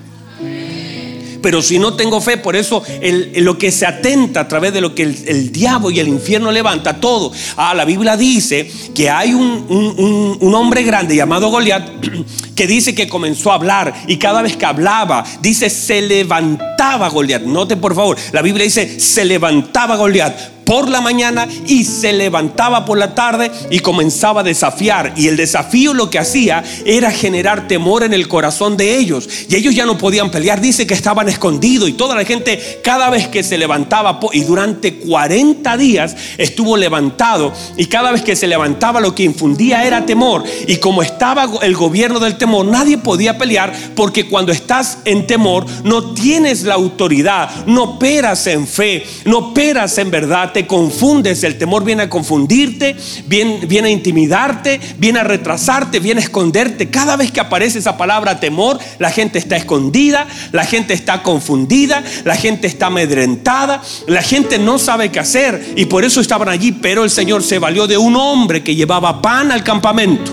[1.43, 2.81] pero si no tengo fe, por eso
[3.36, 6.99] lo que se atenta a través de lo que el, diablo y el infierno levanta,
[6.99, 7.31] todo.
[7.57, 11.88] Ah, la Biblia dice que hay un, un hombre grande llamado Goliat
[12.55, 17.43] que dice que comenzó a hablar y cada vez que hablaba, dice, se levantaba Goliat.
[17.43, 22.86] Note por favor, la Biblia dice, se levantaba Goliat por la mañana y se levantaba
[22.86, 25.13] por la tarde y comenzaba a desafiar.
[25.15, 29.28] Y el desafío lo que hacía era generar temor en el corazón de ellos.
[29.49, 30.62] Y ellos ya no podían pelear.
[30.62, 34.95] Dice que estaban escondidos y toda la gente cada vez que se levantaba y durante
[34.95, 40.43] 40 días estuvo levantado y cada vez que se levantaba lo que infundía era temor.
[40.67, 45.65] Y como estaba el gobierno del temor, nadie podía pelear porque cuando estás en temor
[45.84, 51.44] no tienes la autoridad, no operas en fe, no operas en verdad, te confundes.
[51.44, 56.89] El temor viene a confundirte, viene, viene a intimidarte, viene a retrasarte, viene a esconderte.
[56.89, 62.04] Cada vez que aparece esa palabra temor, la gente está escondida, la gente está confundida,
[62.24, 66.72] la gente está amedrentada, la gente no sabe qué hacer y por eso estaban allí.
[66.72, 70.32] Pero el Señor se valió de un hombre que llevaba pan al campamento.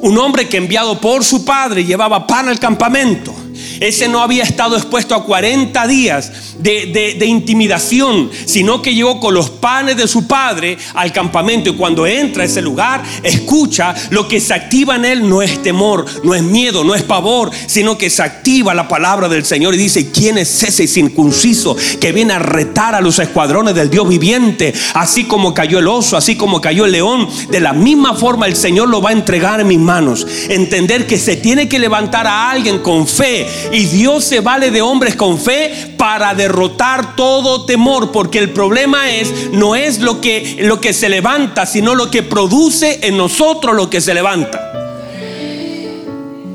[0.00, 3.41] Un hombre que enviado por su padre llevaba pan al campamento.
[3.82, 9.50] Ese no había estado expuesto a 40 días de, intimidación, sino que llegó con los
[9.50, 14.40] panes de su padre al campamento y cuando entra a ese lugar, escucha lo que
[14.40, 18.08] se activa en él no es temor, no es miedo, no es pavor, sino que
[18.08, 22.38] se activa la palabra del Señor y dice, ¿quién es ese circunciso que viene a
[22.38, 24.72] retar a los escuadrones del Dios viviente?
[24.94, 28.54] Así como cayó el oso, así como cayó el león, de la misma forma el
[28.54, 30.24] Señor lo va a entregar en mis manos.
[30.48, 34.82] Entender que se tiene que levantar a alguien con fe y Dios se vale de
[34.82, 40.58] hombres con fe para derrotar todo temor, porque el problema es no es lo que
[40.60, 44.60] lo que se levanta, sino lo que produce en nosotros lo que se levanta.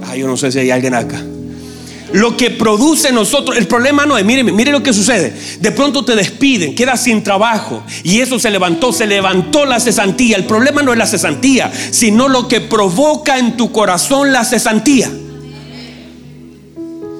[0.06, 1.22] Ay, yo no sé si hay alguien acá.
[2.14, 5.36] Lo que produce en nosotros, el problema no es, mire, mire lo que sucede.
[5.60, 10.38] De pronto te despiden, quedas sin trabajo y eso se levantó, se levantó la cesantía.
[10.38, 15.12] El problema no es la cesantía, sino lo que provoca en tu corazón la cesantía.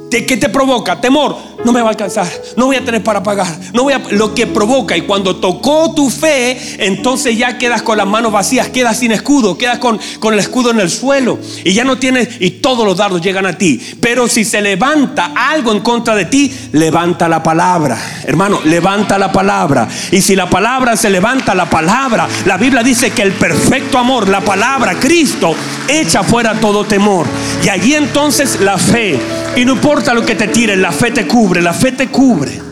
[0.10, 1.02] ¿De qué te provoca?
[1.02, 1.36] Temor
[1.68, 2.26] no me va a alcanzar,
[2.56, 5.94] no voy a tener para pagar, no voy a lo que provoca y cuando tocó
[5.94, 10.34] tu fe, entonces ya quedas con las manos vacías, quedas sin escudo, quedas con, con
[10.34, 13.58] el escudo en el suelo y ya no tienes y todos los dardos llegan a
[13.58, 13.82] ti.
[14.00, 19.34] Pero si se levanta algo en contra de ti, levanta la palabra, hermano, levanta la
[19.34, 19.90] palabra.
[20.12, 24.30] Y si la palabra se levanta, la palabra, la Biblia dice que el perfecto amor,
[24.30, 25.54] la palabra, Cristo,
[25.90, 27.28] echa fuera todo temor.
[27.62, 29.20] Y allí entonces la fe,
[29.58, 32.68] y no importa lo que te tiren, la fe te cubre la fe te cubre.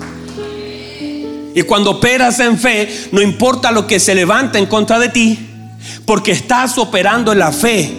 [1.56, 5.39] Y cuando operas en fe, no importa lo que se levanta en contra de ti,
[6.06, 7.89] porque estás operando en la fe.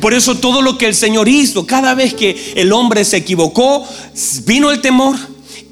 [0.00, 3.86] Por eso todo lo que el Señor hizo, cada vez que el hombre se equivocó,
[4.44, 5.16] vino el temor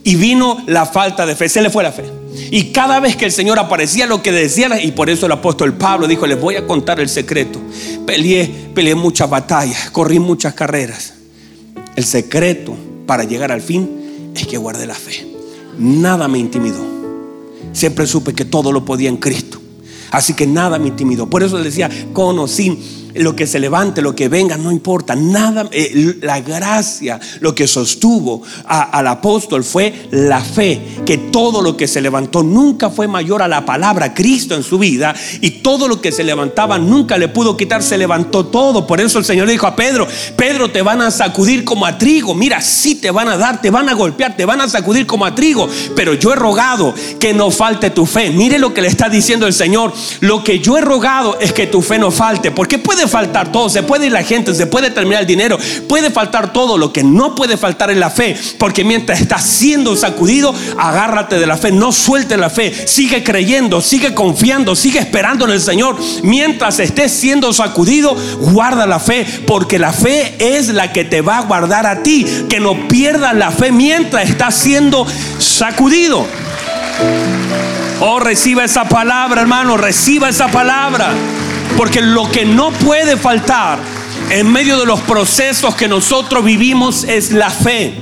[0.04, 1.48] y vino la falta de fe.
[1.48, 2.04] Se le fue la fe.
[2.50, 5.74] Y cada vez que el Señor aparecía, lo que decía, y por eso el apóstol
[5.74, 7.61] Pablo dijo, les voy a contar el secreto.
[8.07, 11.14] Peleé, peleé muchas batallas, corrí muchas carreras.
[11.96, 15.26] El secreto para llegar al fin es que guardé la fe.
[15.78, 16.84] Nada me intimidó.
[17.72, 19.60] Siempre supe que todo lo podía en Cristo.
[20.10, 21.28] Así que nada me intimidó.
[21.28, 22.78] Por eso le decía, con o sin
[23.14, 25.14] lo que se levante, lo que venga, no importa.
[25.14, 31.77] Nada, eh, la gracia, lo que sostuvo al apóstol fue la fe, que todo lo
[31.77, 35.88] que se levantó nunca fue mayor a la palabra Cristo en su vida y todo
[35.88, 38.87] lo que se levantaba nunca le pudo quitar, se levantó todo.
[38.87, 42.35] Por eso el Señor dijo a Pedro, Pedro te van a sacudir como a trigo,
[42.35, 45.24] mira, sí te van a dar, te van a golpear, te van a sacudir como
[45.24, 48.31] a trigo, pero yo he rogado que no falte tu fe.
[48.31, 51.66] Mire lo que le está diciendo el Señor, lo que yo he rogado es que
[51.66, 54.90] tu fe no falte, porque puede faltar todo, se puede ir la gente, se puede
[54.90, 58.84] terminar el dinero, puede faltar todo, lo que no puede faltar es la fe, porque
[58.84, 64.14] mientras estás siendo sacudido, agárrate de la fe, no suelte la fe, sigue creyendo, sigue
[64.14, 69.92] confiando, sigue esperando en el Señor, mientras estés siendo sacudido, guarda la fe, porque la
[69.92, 73.72] fe es la que te va a guardar a ti, que no pierdas la fe
[73.72, 75.06] mientras estás siendo
[75.38, 76.26] sacudido.
[78.00, 81.12] Oh, reciba esa palabra, hermano, reciba esa palabra.
[81.76, 83.78] Porque lo que no puede faltar
[84.30, 87.92] en medio de los procesos que nosotros vivimos es la fe.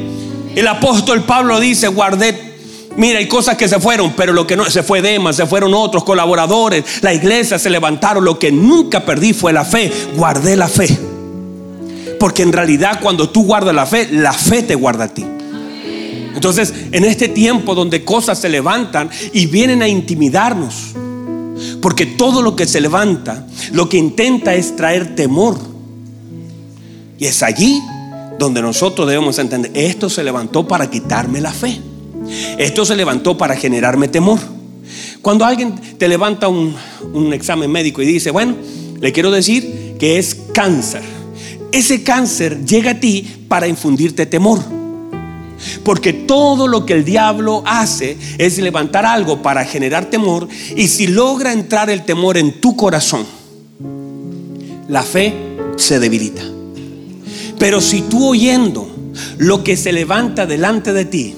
[0.55, 2.53] El apóstol Pablo dice, guardé
[2.97, 5.73] Mira, hay cosas que se fueron, pero lo que no se fue Demas, se fueron
[5.75, 8.25] otros colaboradores, la iglesia se levantaron.
[8.25, 9.91] Lo que nunca perdí fue la fe.
[10.17, 10.99] Guardé la fe.
[12.19, 15.25] Porque en realidad cuando tú guardas la fe, la fe te guarda a ti.
[16.35, 20.93] Entonces, en este tiempo donde cosas se levantan y vienen a intimidarnos,
[21.81, 25.59] porque todo lo que se levanta, lo que intenta es traer temor.
[27.19, 27.81] Y es allí
[28.39, 31.81] donde nosotros debemos entender, esto se levantó para quitarme la fe.
[32.59, 34.39] Esto se levantó para generarme temor.
[35.21, 36.75] Cuando alguien te levanta un,
[37.33, 38.57] examen médico y dice, bueno,
[39.01, 41.03] le quiero decir que es cáncer.
[41.71, 44.61] Ese cáncer llega a ti para infundirte temor.
[45.85, 50.49] Porque todo lo que el diablo hace es levantar algo para generar temor.
[50.77, 53.27] Y si logra entrar el temor en tu corazón,
[54.89, 55.35] la fe
[55.77, 56.43] se debilita.
[57.59, 58.91] Pero si tú oyendo
[59.39, 61.35] lo que se levanta delante de ti,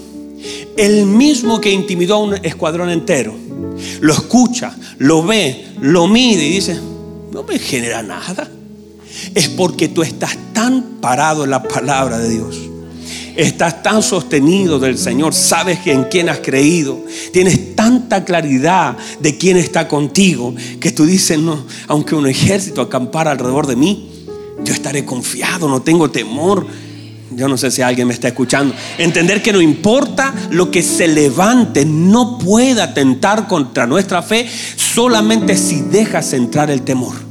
[0.77, 3.35] el mismo que intimidó a un escuadrón entero,
[4.01, 6.79] lo escucha, lo ve, lo mide y dice,
[7.33, 8.49] no me genera nada.
[9.35, 12.57] Es porque tú estás tan parado en la palabra de Dios.
[13.37, 19.57] Estás tan sostenido del Señor, sabes en quién has creído, tienes tanta claridad de quién
[19.57, 24.11] está contigo, que tú dices, no, aunque un ejército acampara alrededor de mí,
[24.63, 26.67] yo estaré confiado, no tengo temor.
[27.31, 28.73] Yo no sé si alguien me está escuchando.
[28.97, 35.57] Entender que no importa lo que se levante, no puede atentar contra nuestra fe solamente
[35.57, 37.24] si dejas entrar el temor.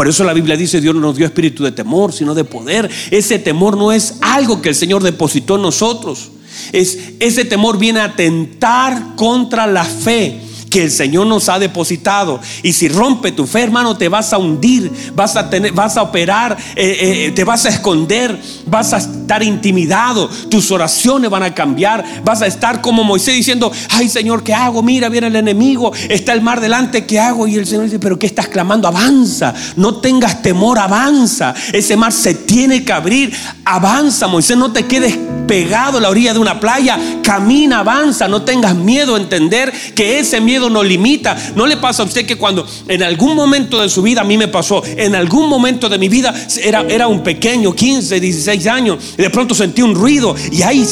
[0.00, 2.90] Por eso la Biblia dice, Dios no nos dio espíritu de temor, sino de poder.
[3.10, 6.30] Ese temor no es algo que el Señor depositó en nosotros.
[6.72, 12.40] Es, ese temor viene a atentar contra la fe que el Señor nos ha depositado.
[12.62, 16.02] Y si rompe tu fe, hermano, te vas a hundir, vas a tener, vas a
[16.02, 21.54] operar, eh, eh, te vas a esconder, vas a estar intimidado, tus oraciones van a
[21.54, 24.82] cambiar, vas a estar como Moisés diciendo, ay Señor, ¿qué hago?
[24.82, 27.48] Mira, viene el enemigo, está el mar delante, ¿qué hago?
[27.48, 28.86] Y el Señor dice, pero ¿qué estás clamando?
[28.86, 31.54] Avanza, no tengas temor, avanza.
[31.72, 33.32] Ese mar se tiene que abrir,
[33.64, 35.18] avanza, Moisés, no te quedes
[35.50, 40.20] pegado a la orilla de una playa, camina, avanza, no tengas miedo a entender que
[40.20, 41.36] ese miedo no limita.
[41.54, 44.36] No le pasa a usted que cuando en algún momento de su vida, a mí
[44.36, 48.98] me pasó, en algún momento de mi vida, era, era un pequeño, 15, 16 años,
[49.16, 50.86] y de pronto sentí un ruido y hay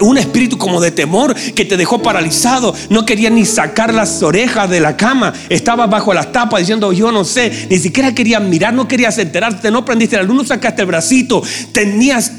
[0.00, 2.74] un espíritu como de temor que te dejó paralizado.
[2.90, 7.10] No quería ni sacar las orejas de la cama, estaba bajo las tapas diciendo, yo
[7.10, 10.86] no sé, ni siquiera quería mirar, no querías enterarte, no prendiste la luz, sacaste el
[10.86, 12.32] bracito, tenías,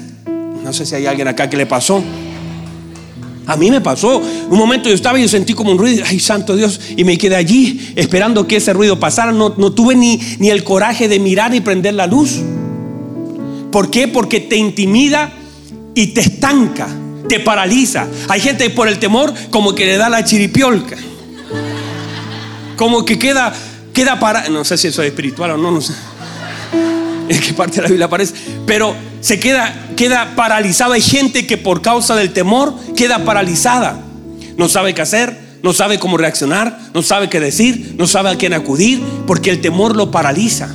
[0.64, 2.04] no sé si hay alguien acá que le pasó.
[3.50, 4.18] A mí me pasó.
[4.18, 6.04] Un momento yo estaba y yo sentí como un ruido.
[6.08, 6.80] Ay, santo Dios.
[6.96, 9.32] Y me quedé allí esperando que ese ruido pasara.
[9.32, 12.42] No, no tuve ni, ni el coraje de mirar ni prender la luz.
[13.72, 14.08] ¿Por qué?
[14.08, 15.34] Porque te intimida
[15.96, 16.88] y te estanca,
[17.28, 18.08] te paraliza.
[18.28, 20.98] Hay gente por el temor como que le da la chiripiolca.
[22.76, 23.52] Como que queda,
[23.94, 24.20] queda.
[24.52, 25.94] No sé si eso es espiritual o no, no sé.
[27.34, 28.34] En qué parte de la Biblia aparece.
[28.66, 30.96] Pero se queda, queda paralizada.
[30.96, 34.02] Hay gente que por causa del temor queda paralizada.
[34.58, 38.36] No sabe qué hacer, no sabe cómo reaccionar, no sabe qué decir, no sabe a
[38.36, 40.74] quién acudir, porque el temor lo paraliza.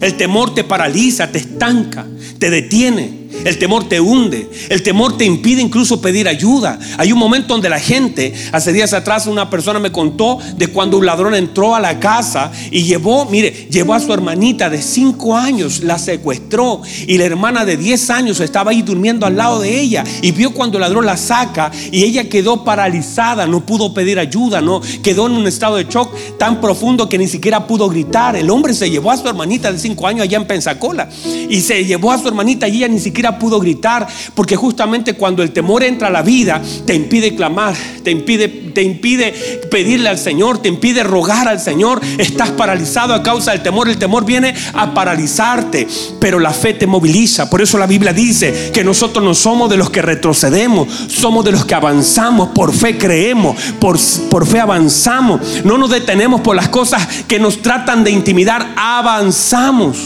[0.00, 2.06] El temor te paraliza, te estanca,
[2.38, 3.15] te detiene.
[3.44, 4.48] El temor te hunde.
[4.68, 6.78] El temor te impide incluso pedir ayuda.
[6.98, 10.98] Hay un momento donde la gente, hace días atrás una persona me contó de cuando
[10.98, 15.36] un ladrón entró a la casa y llevó, mire, llevó a su hermanita de 5
[15.36, 19.80] años, la secuestró y la hermana de 10 años estaba ahí durmiendo al lado de
[19.80, 24.18] ella y vio cuando el ladrón la saca y ella quedó paralizada, no pudo pedir
[24.18, 28.36] ayuda, no quedó en un estado de shock tan profundo que ni siquiera pudo gritar.
[28.36, 31.08] El hombre se llevó a su hermanita de 5 años allá en Pensacola
[31.48, 35.42] y se llevó a su hermanita y ella ni siquiera pudo gritar, porque justamente cuando
[35.42, 39.32] el temor entra a la vida, te impide clamar, te impide, te impide
[39.70, 43.98] pedirle al Señor, te impide rogar al Señor, estás paralizado a causa del temor, el
[43.98, 45.86] temor viene a paralizarte,
[46.20, 49.76] pero la fe te moviliza, por eso la Biblia dice que nosotros no somos de
[49.76, 53.98] los que retrocedemos, somos de los que avanzamos, por fe creemos, por,
[54.30, 59.98] por fe avanzamos, no nos detenemos por las cosas que nos tratan de intimidar, avanzamos.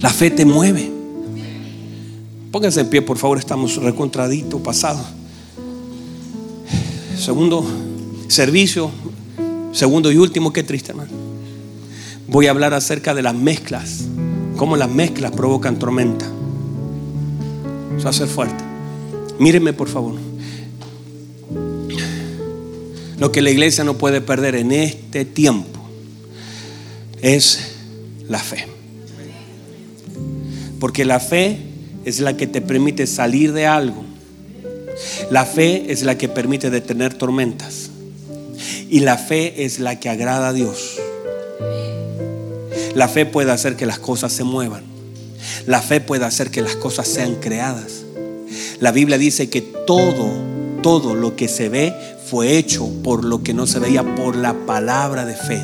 [0.00, 0.93] La fe te mueve.
[2.54, 5.04] Pónganse en pie, por favor, estamos recontradito, pasado.
[7.18, 7.66] Segundo
[8.28, 8.92] servicio,
[9.72, 11.10] segundo y último, qué triste, hermano.
[12.28, 14.04] Voy a hablar acerca de las mezclas,
[14.56, 16.26] cómo las mezclas provocan tormenta.
[17.96, 18.62] Eso va a ser fuerte.
[19.40, 20.14] Mírenme, por favor.
[23.18, 25.80] Lo que la iglesia no puede perder en este tiempo
[27.20, 27.72] es
[28.28, 28.68] la fe.
[30.78, 31.73] Porque la fe
[32.04, 34.04] es la que te permite salir de algo.
[35.30, 37.90] La fe es la que permite detener tormentas.
[38.88, 40.98] Y la fe es la que agrada a Dios.
[42.94, 44.84] La fe puede hacer que las cosas se muevan.
[45.66, 48.04] La fe puede hacer que las cosas sean creadas.
[48.80, 50.30] La Biblia dice que todo,
[50.82, 51.92] todo lo que se ve
[52.26, 55.60] fue hecho por lo que no se veía, por la palabra de fe.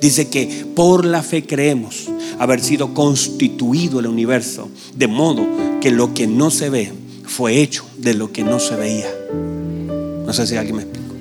[0.00, 2.08] Dice que por la fe creemos
[2.38, 5.46] haber sido constituido el universo, de modo
[5.80, 6.92] que lo que no se ve
[7.24, 9.08] fue hecho de lo que no se veía.
[10.26, 11.14] No sé si alguien me explica.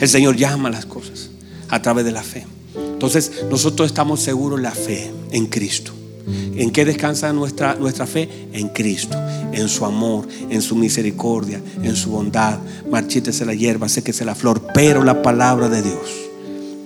[0.00, 1.30] El Señor llama las cosas
[1.68, 2.46] a través de la fe.
[2.76, 5.92] Entonces nosotros estamos seguros la fe en Cristo.
[6.26, 8.28] ¿En qué descansa nuestra, nuestra fe?
[8.52, 9.18] En Cristo,
[9.52, 12.58] en su amor, en su misericordia, en su bondad.
[12.90, 16.10] Marchítese la hierba, séquese la flor, pero la palabra de Dios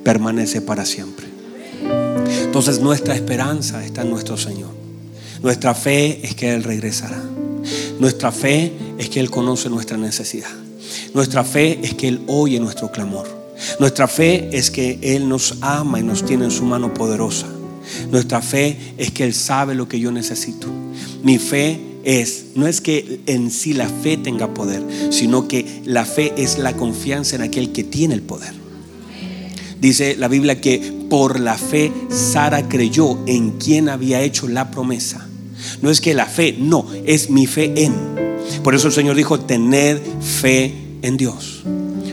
[0.02, 1.37] permanece para siempre.
[2.58, 4.70] Entonces nuestra esperanza está en nuestro Señor.
[5.44, 7.22] Nuestra fe es que Él regresará.
[8.00, 10.50] Nuestra fe es que Él conoce nuestra necesidad.
[11.14, 13.28] Nuestra fe es que Él oye nuestro clamor.
[13.78, 17.46] Nuestra fe es que Él nos ama y nos tiene en su mano poderosa.
[18.10, 20.66] Nuestra fe es que Él sabe lo que yo necesito.
[21.22, 26.04] Mi fe es, no es que en sí la fe tenga poder, sino que la
[26.04, 28.67] fe es la confianza en aquel que tiene el poder.
[29.80, 35.26] Dice la Biblia que por la fe Sara creyó en quien había hecho la promesa.
[35.82, 37.94] No es que la fe, no, es mi fe en.
[38.62, 41.62] Por eso el Señor dijo, tened fe en Dios.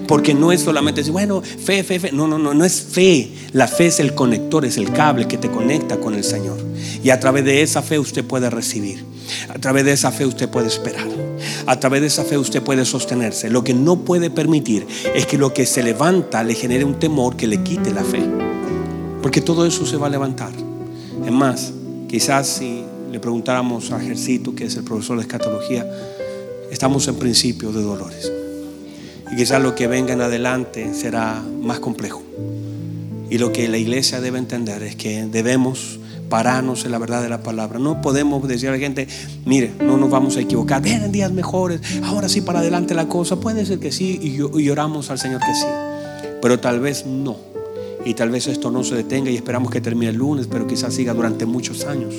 [0.08, 2.12] Porque no es solamente decir, bueno, fe, fe, fe.
[2.12, 3.32] No, no, no, no es fe.
[3.54, 6.58] La fe es el conector, es el cable que te conecta con el Señor.
[7.04, 9.04] Y a través de esa fe usted puede recibir.
[9.50, 11.25] A través de esa fe usted puede esperar.
[11.68, 13.50] A través de esa fe usted puede sostenerse.
[13.50, 14.86] Lo que no puede permitir
[15.16, 18.22] es que lo que se levanta le genere un temor que le quite la fe.
[19.22, 20.52] Porque todo eso se va a levantar.
[21.26, 21.74] Es más,
[22.08, 25.90] quizás si le preguntáramos a Ejercito, que es el profesor de escatología,
[26.70, 28.32] estamos en principio de dolores.
[29.32, 32.22] Y quizás lo que venga en adelante será más complejo.
[33.32, 36.00] Y lo que la iglesia debe entender es que debemos
[36.30, 37.80] pararnos en la verdad de la palabra.
[37.80, 39.08] No podemos decir a la gente,
[39.46, 43.40] mire, no nos vamos a equivocar, vienen días mejores, ahora sí para adelante la cosa.
[43.40, 45.66] Puede ser que sí y, y oramos al Señor que sí,
[46.42, 47.38] pero tal vez no.
[48.06, 50.94] Y tal vez esto no se detenga y esperamos que termine el lunes, pero quizás
[50.94, 52.14] siga durante muchos años.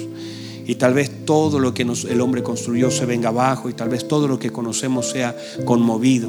[0.67, 4.09] Y tal vez todo lo que el hombre construyó se venga abajo y tal vez
[4.09, 6.29] todo lo que conocemos sea conmovido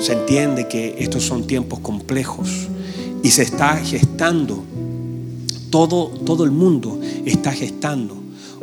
[0.00, 2.68] se entiende que estos son tiempos complejos
[3.22, 4.64] y se está gestando,
[5.70, 8.16] todo, todo el mundo está gestando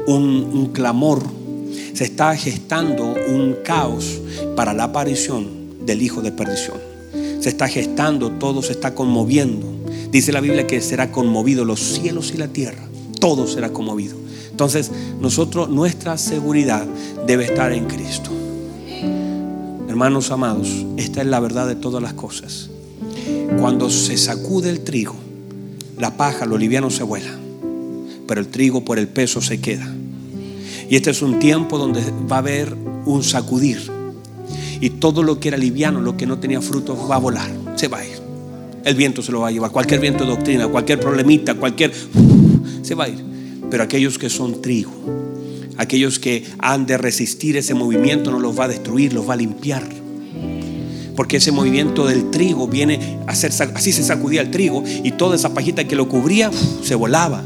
[0.06, 1.24] un, un clamor,
[1.94, 4.22] se está gestando un caos
[4.56, 5.48] para la aparición
[5.86, 6.78] del Hijo de Perdición.
[7.40, 9.66] Se está gestando, todo se está conmoviendo.
[10.12, 12.84] Dice la Biblia que será conmovido los cielos y la tierra,
[13.20, 14.18] todo será conmovido.
[14.52, 14.92] Entonces,
[15.22, 16.86] nosotros, nuestra seguridad
[17.26, 18.32] debe estar en Cristo.
[19.88, 22.70] Hermanos amados, esta es la verdad de todas las cosas.
[23.60, 25.16] Cuando se sacude el trigo,
[25.98, 27.32] la paja, lo liviano se vuela,
[28.28, 29.94] pero el trigo por el peso se queda.
[30.90, 32.76] Y este es un tiempo donde va a haber
[33.06, 33.80] un sacudir.
[34.80, 37.88] Y todo lo que era liviano, lo que no tenía frutos, va a volar, se
[37.88, 38.18] va a ir.
[38.86, 41.92] El viento se lo va a llevar, cualquier viento de doctrina, cualquier problemita, cualquier...
[42.84, 43.22] Se va a ir.
[43.70, 44.94] Pero aquellos que son trigo,
[45.78, 49.38] Aquellos que han de resistir ese movimiento no los va a destruir, los va a
[49.38, 49.88] limpiar.
[51.18, 55.36] Porque ese movimiento del trigo viene a ser, así se sacudía el trigo y toda
[55.36, 56.50] esa pajita que lo cubría
[56.84, 57.44] se volaba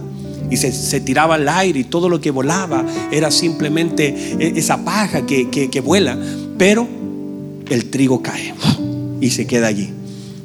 [0.51, 5.25] y se, tiraba al aire y todo lo que volaba era simplemente e, esa paja
[5.25, 6.19] que, que vuela,
[6.57, 6.87] pero
[7.69, 8.53] el trigo cae
[9.21, 9.89] y se queda allí.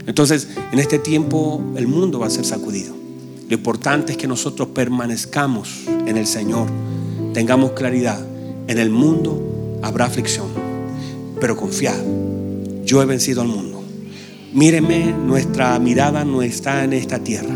[0.07, 2.95] Entonces, en este tiempo el mundo va a ser sacudido.
[3.49, 6.68] Lo importante es que nosotros permanezcamos en el Señor
[7.37, 8.24] tengamos claridad.
[8.66, 10.47] En el mundo habrá aflicción,
[11.41, 12.01] pero confiad,
[12.87, 13.82] yo he vencido al mundo.
[14.55, 17.55] Míreme, nuestra mirada no está en esta tierra.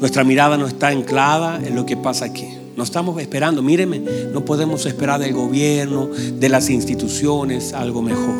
[0.00, 2.46] Nuestra mirada no está anclada en lo que pasa aquí.
[2.76, 4.00] No estamos esperando, míreme,
[4.32, 8.36] no podemos esperar del gobierno, de las instituciones, algo mejor.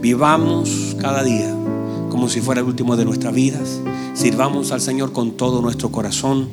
[0.00, 1.50] Vivamos cada día
[2.10, 3.80] como si fuera el último de nuestras vidas.
[4.14, 6.48] Sirvamos al Señor con todo nuestro corazón.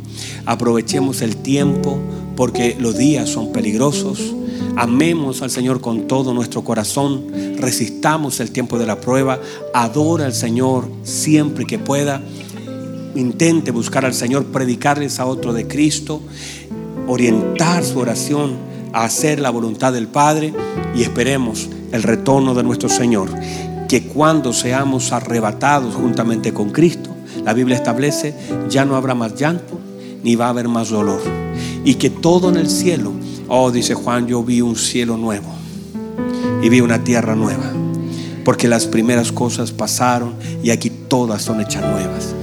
[0.45, 1.99] Aprovechemos el tiempo
[2.35, 4.33] porque los días son peligrosos.
[4.77, 7.25] Amemos al Señor con todo nuestro corazón.
[7.57, 9.39] Resistamos el tiempo de la prueba.
[9.73, 12.21] Adora al Señor siempre que pueda.
[13.15, 16.21] Intente buscar al Señor, predicarles a otro de Cristo,
[17.07, 18.55] orientar su oración
[18.93, 20.53] a hacer la voluntad del Padre
[20.95, 23.29] y esperemos el retorno de nuestro Señor
[23.91, 27.09] que cuando seamos arrebatados juntamente con Cristo,
[27.43, 28.33] la Biblia establece,
[28.69, 29.77] ya no habrá más llanto,
[30.23, 31.19] ni va a haber más dolor.
[31.83, 33.11] Y que todo en el cielo,
[33.53, 35.49] oh, dice Juan, yo vi un cielo nuevo
[36.63, 37.71] y vi una tierra nueva.
[38.45, 40.33] Porque las primeras cosas pasaron
[40.63, 42.33] y aquí todas son hechas nuevas.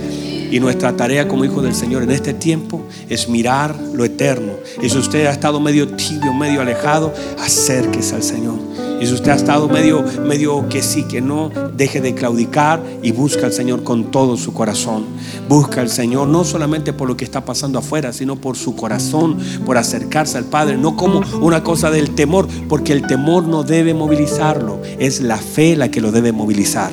[0.51, 4.53] Y nuestra tarea como hijo del Señor en este tiempo es mirar lo eterno.
[4.83, 9.31] Y si usted ha estado medio tibio, medio alejado, acérquese al Señor Y si usted
[9.31, 13.85] ha estado medio, medio que sí, que no, deje de claudicar y busca al Señor
[13.85, 15.05] con todo su corazón.
[15.49, 19.39] Busca al Señor no solamente por lo que está pasando afuera, sino por su corazón,
[19.65, 20.77] por acercarse al Padre.
[20.77, 24.81] No como una cosa del temor, porque el temor no debe movilizarlo.
[24.99, 26.91] Es la fe la que lo debe movilizar.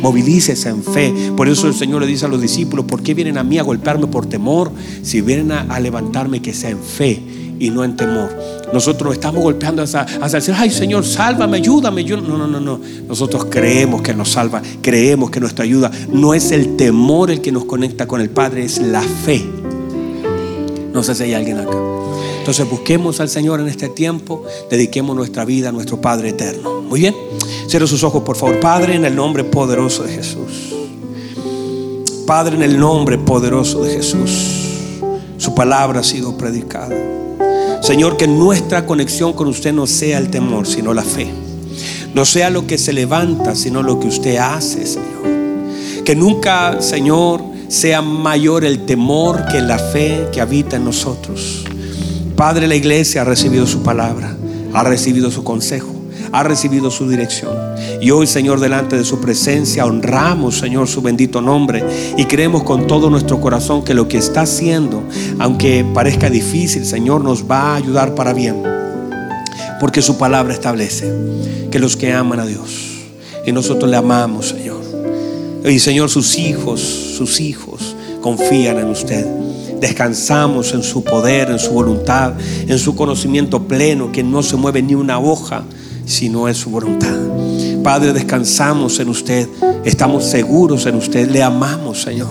[0.00, 1.12] Movilícese en fe.
[1.36, 3.62] Por eso el Señor le dice a los discípulos, ¿por qué vienen a mí a
[3.62, 4.70] golpearme por temor?
[5.02, 7.22] Si vienen a, a levantarme, que sea en fe
[7.58, 8.57] y no en temor.
[8.72, 10.60] Nosotros estamos golpeando hacia, el Señor.
[10.60, 12.04] Ay, Señor, sálvame, ayúdame.
[12.04, 12.80] Yo, no, no, no, no.
[13.06, 17.52] Nosotros creemos que nos salva, creemos que nuestra ayuda no es el temor el que
[17.52, 19.44] nos conecta con el Padre, es la fe.
[20.92, 21.76] No sé si hay alguien acá.
[22.38, 26.82] Entonces busquemos al Señor en este tiempo, dediquemos nuestra vida a nuestro Padre eterno.
[26.82, 27.14] Muy bien.
[27.68, 28.58] Cierre sus ojos, por favor.
[28.60, 30.74] Padre, en el nombre poderoso de Jesús.
[32.26, 35.00] Padre, en el nombre poderoso de Jesús.
[35.36, 36.96] Su palabra ha sido predicada.
[37.82, 41.28] Señor, que nuestra conexión con usted no sea el temor, sino la fe.
[42.14, 46.04] No sea lo que se levanta, sino lo que usted hace, Señor.
[46.04, 51.64] Que nunca, Señor, sea mayor el temor que la fe que habita en nosotros.
[52.36, 54.36] Padre, la iglesia ha recibido su palabra,
[54.72, 55.97] ha recibido su consejo
[56.32, 57.56] ha recibido su dirección.
[58.00, 61.84] Y hoy, Señor, delante de su presencia, honramos, Señor, su bendito nombre
[62.16, 65.02] y creemos con todo nuestro corazón que lo que está haciendo,
[65.38, 68.62] aunque parezca difícil, Señor, nos va a ayudar para bien.
[69.80, 71.12] Porque su palabra establece
[71.70, 72.88] que los que aman a Dios,
[73.46, 74.78] y nosotros le amamos, Señor.
[75.64, 79.26] Y Señor, sus hijos, sus hijos confían en usted.
[79.80, 82.34] Descansamos en su poder, en su voluntad,
[82.66, 85.62] en su conocimiento pleno, que no se mueve ni una hoja
[86.08, 87.14] si no es su voluntad.
[87.82, 89.48] Padre, descansamos en usted,
[89.84, 92.28] estamos seguros en usted, le amamos, Señor.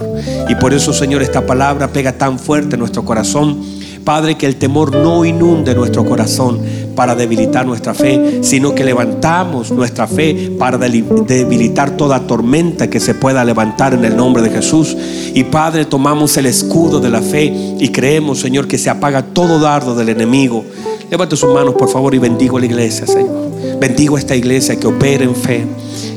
[0.49, 3.57] Y por eso, Señor, esta palabra pega tan fuerte en nuestro corazón.
[4.03, 6.61] Padre, que el temor no inunde nuestro corazón
[6.95, 13.13] para debilitar nuestra fe, sino que levantamos nuestra fe para debilitar toda tormenta que se
[13.13, 14.95] pueda levantar en el nombre de Jesús.
[15.33, 19.59] Y Padre, tomamos el escudo de la fe y creemos, Señor, que se apaga todo
[19.59, 20.63] dardo del enemigo.
[21.11, 23.46] Levante sus manos, por favor, y bendigo a la iglesia, Señor.
[23.79, 25.65] Bendigo a esta iglesia que opere en fe,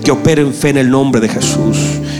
[0.03, 1.77] que opere en fe en el nombre de Jesús,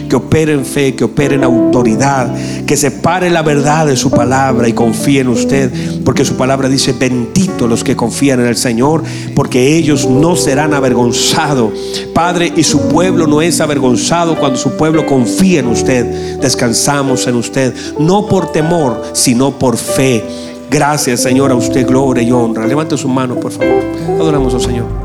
[0.09, 2.31] que opere en fe, que opere en autoridad,
[2.67, 5.71] que separe la verdad de su palabra y confíe en usted,
[6.05, 9.03] porque su palabra dice, bendito los que confían en el Señor,
[9.35, 11.73] porque ellos no serán avergonzados.
[12.13, 16.39] Padre, y su pueblo no es avergonzado cuando su pueblo confía en usted.
[16.41, 20.23] Descansamos en usted, no por temor, sino por fe.
[20.71, 22.67] Gracias, Señor, a usted gloria y honra.
[22.67, 23.83] Levante sus manos, por favor.
[24.21, 25.00] Adoramos al Señor.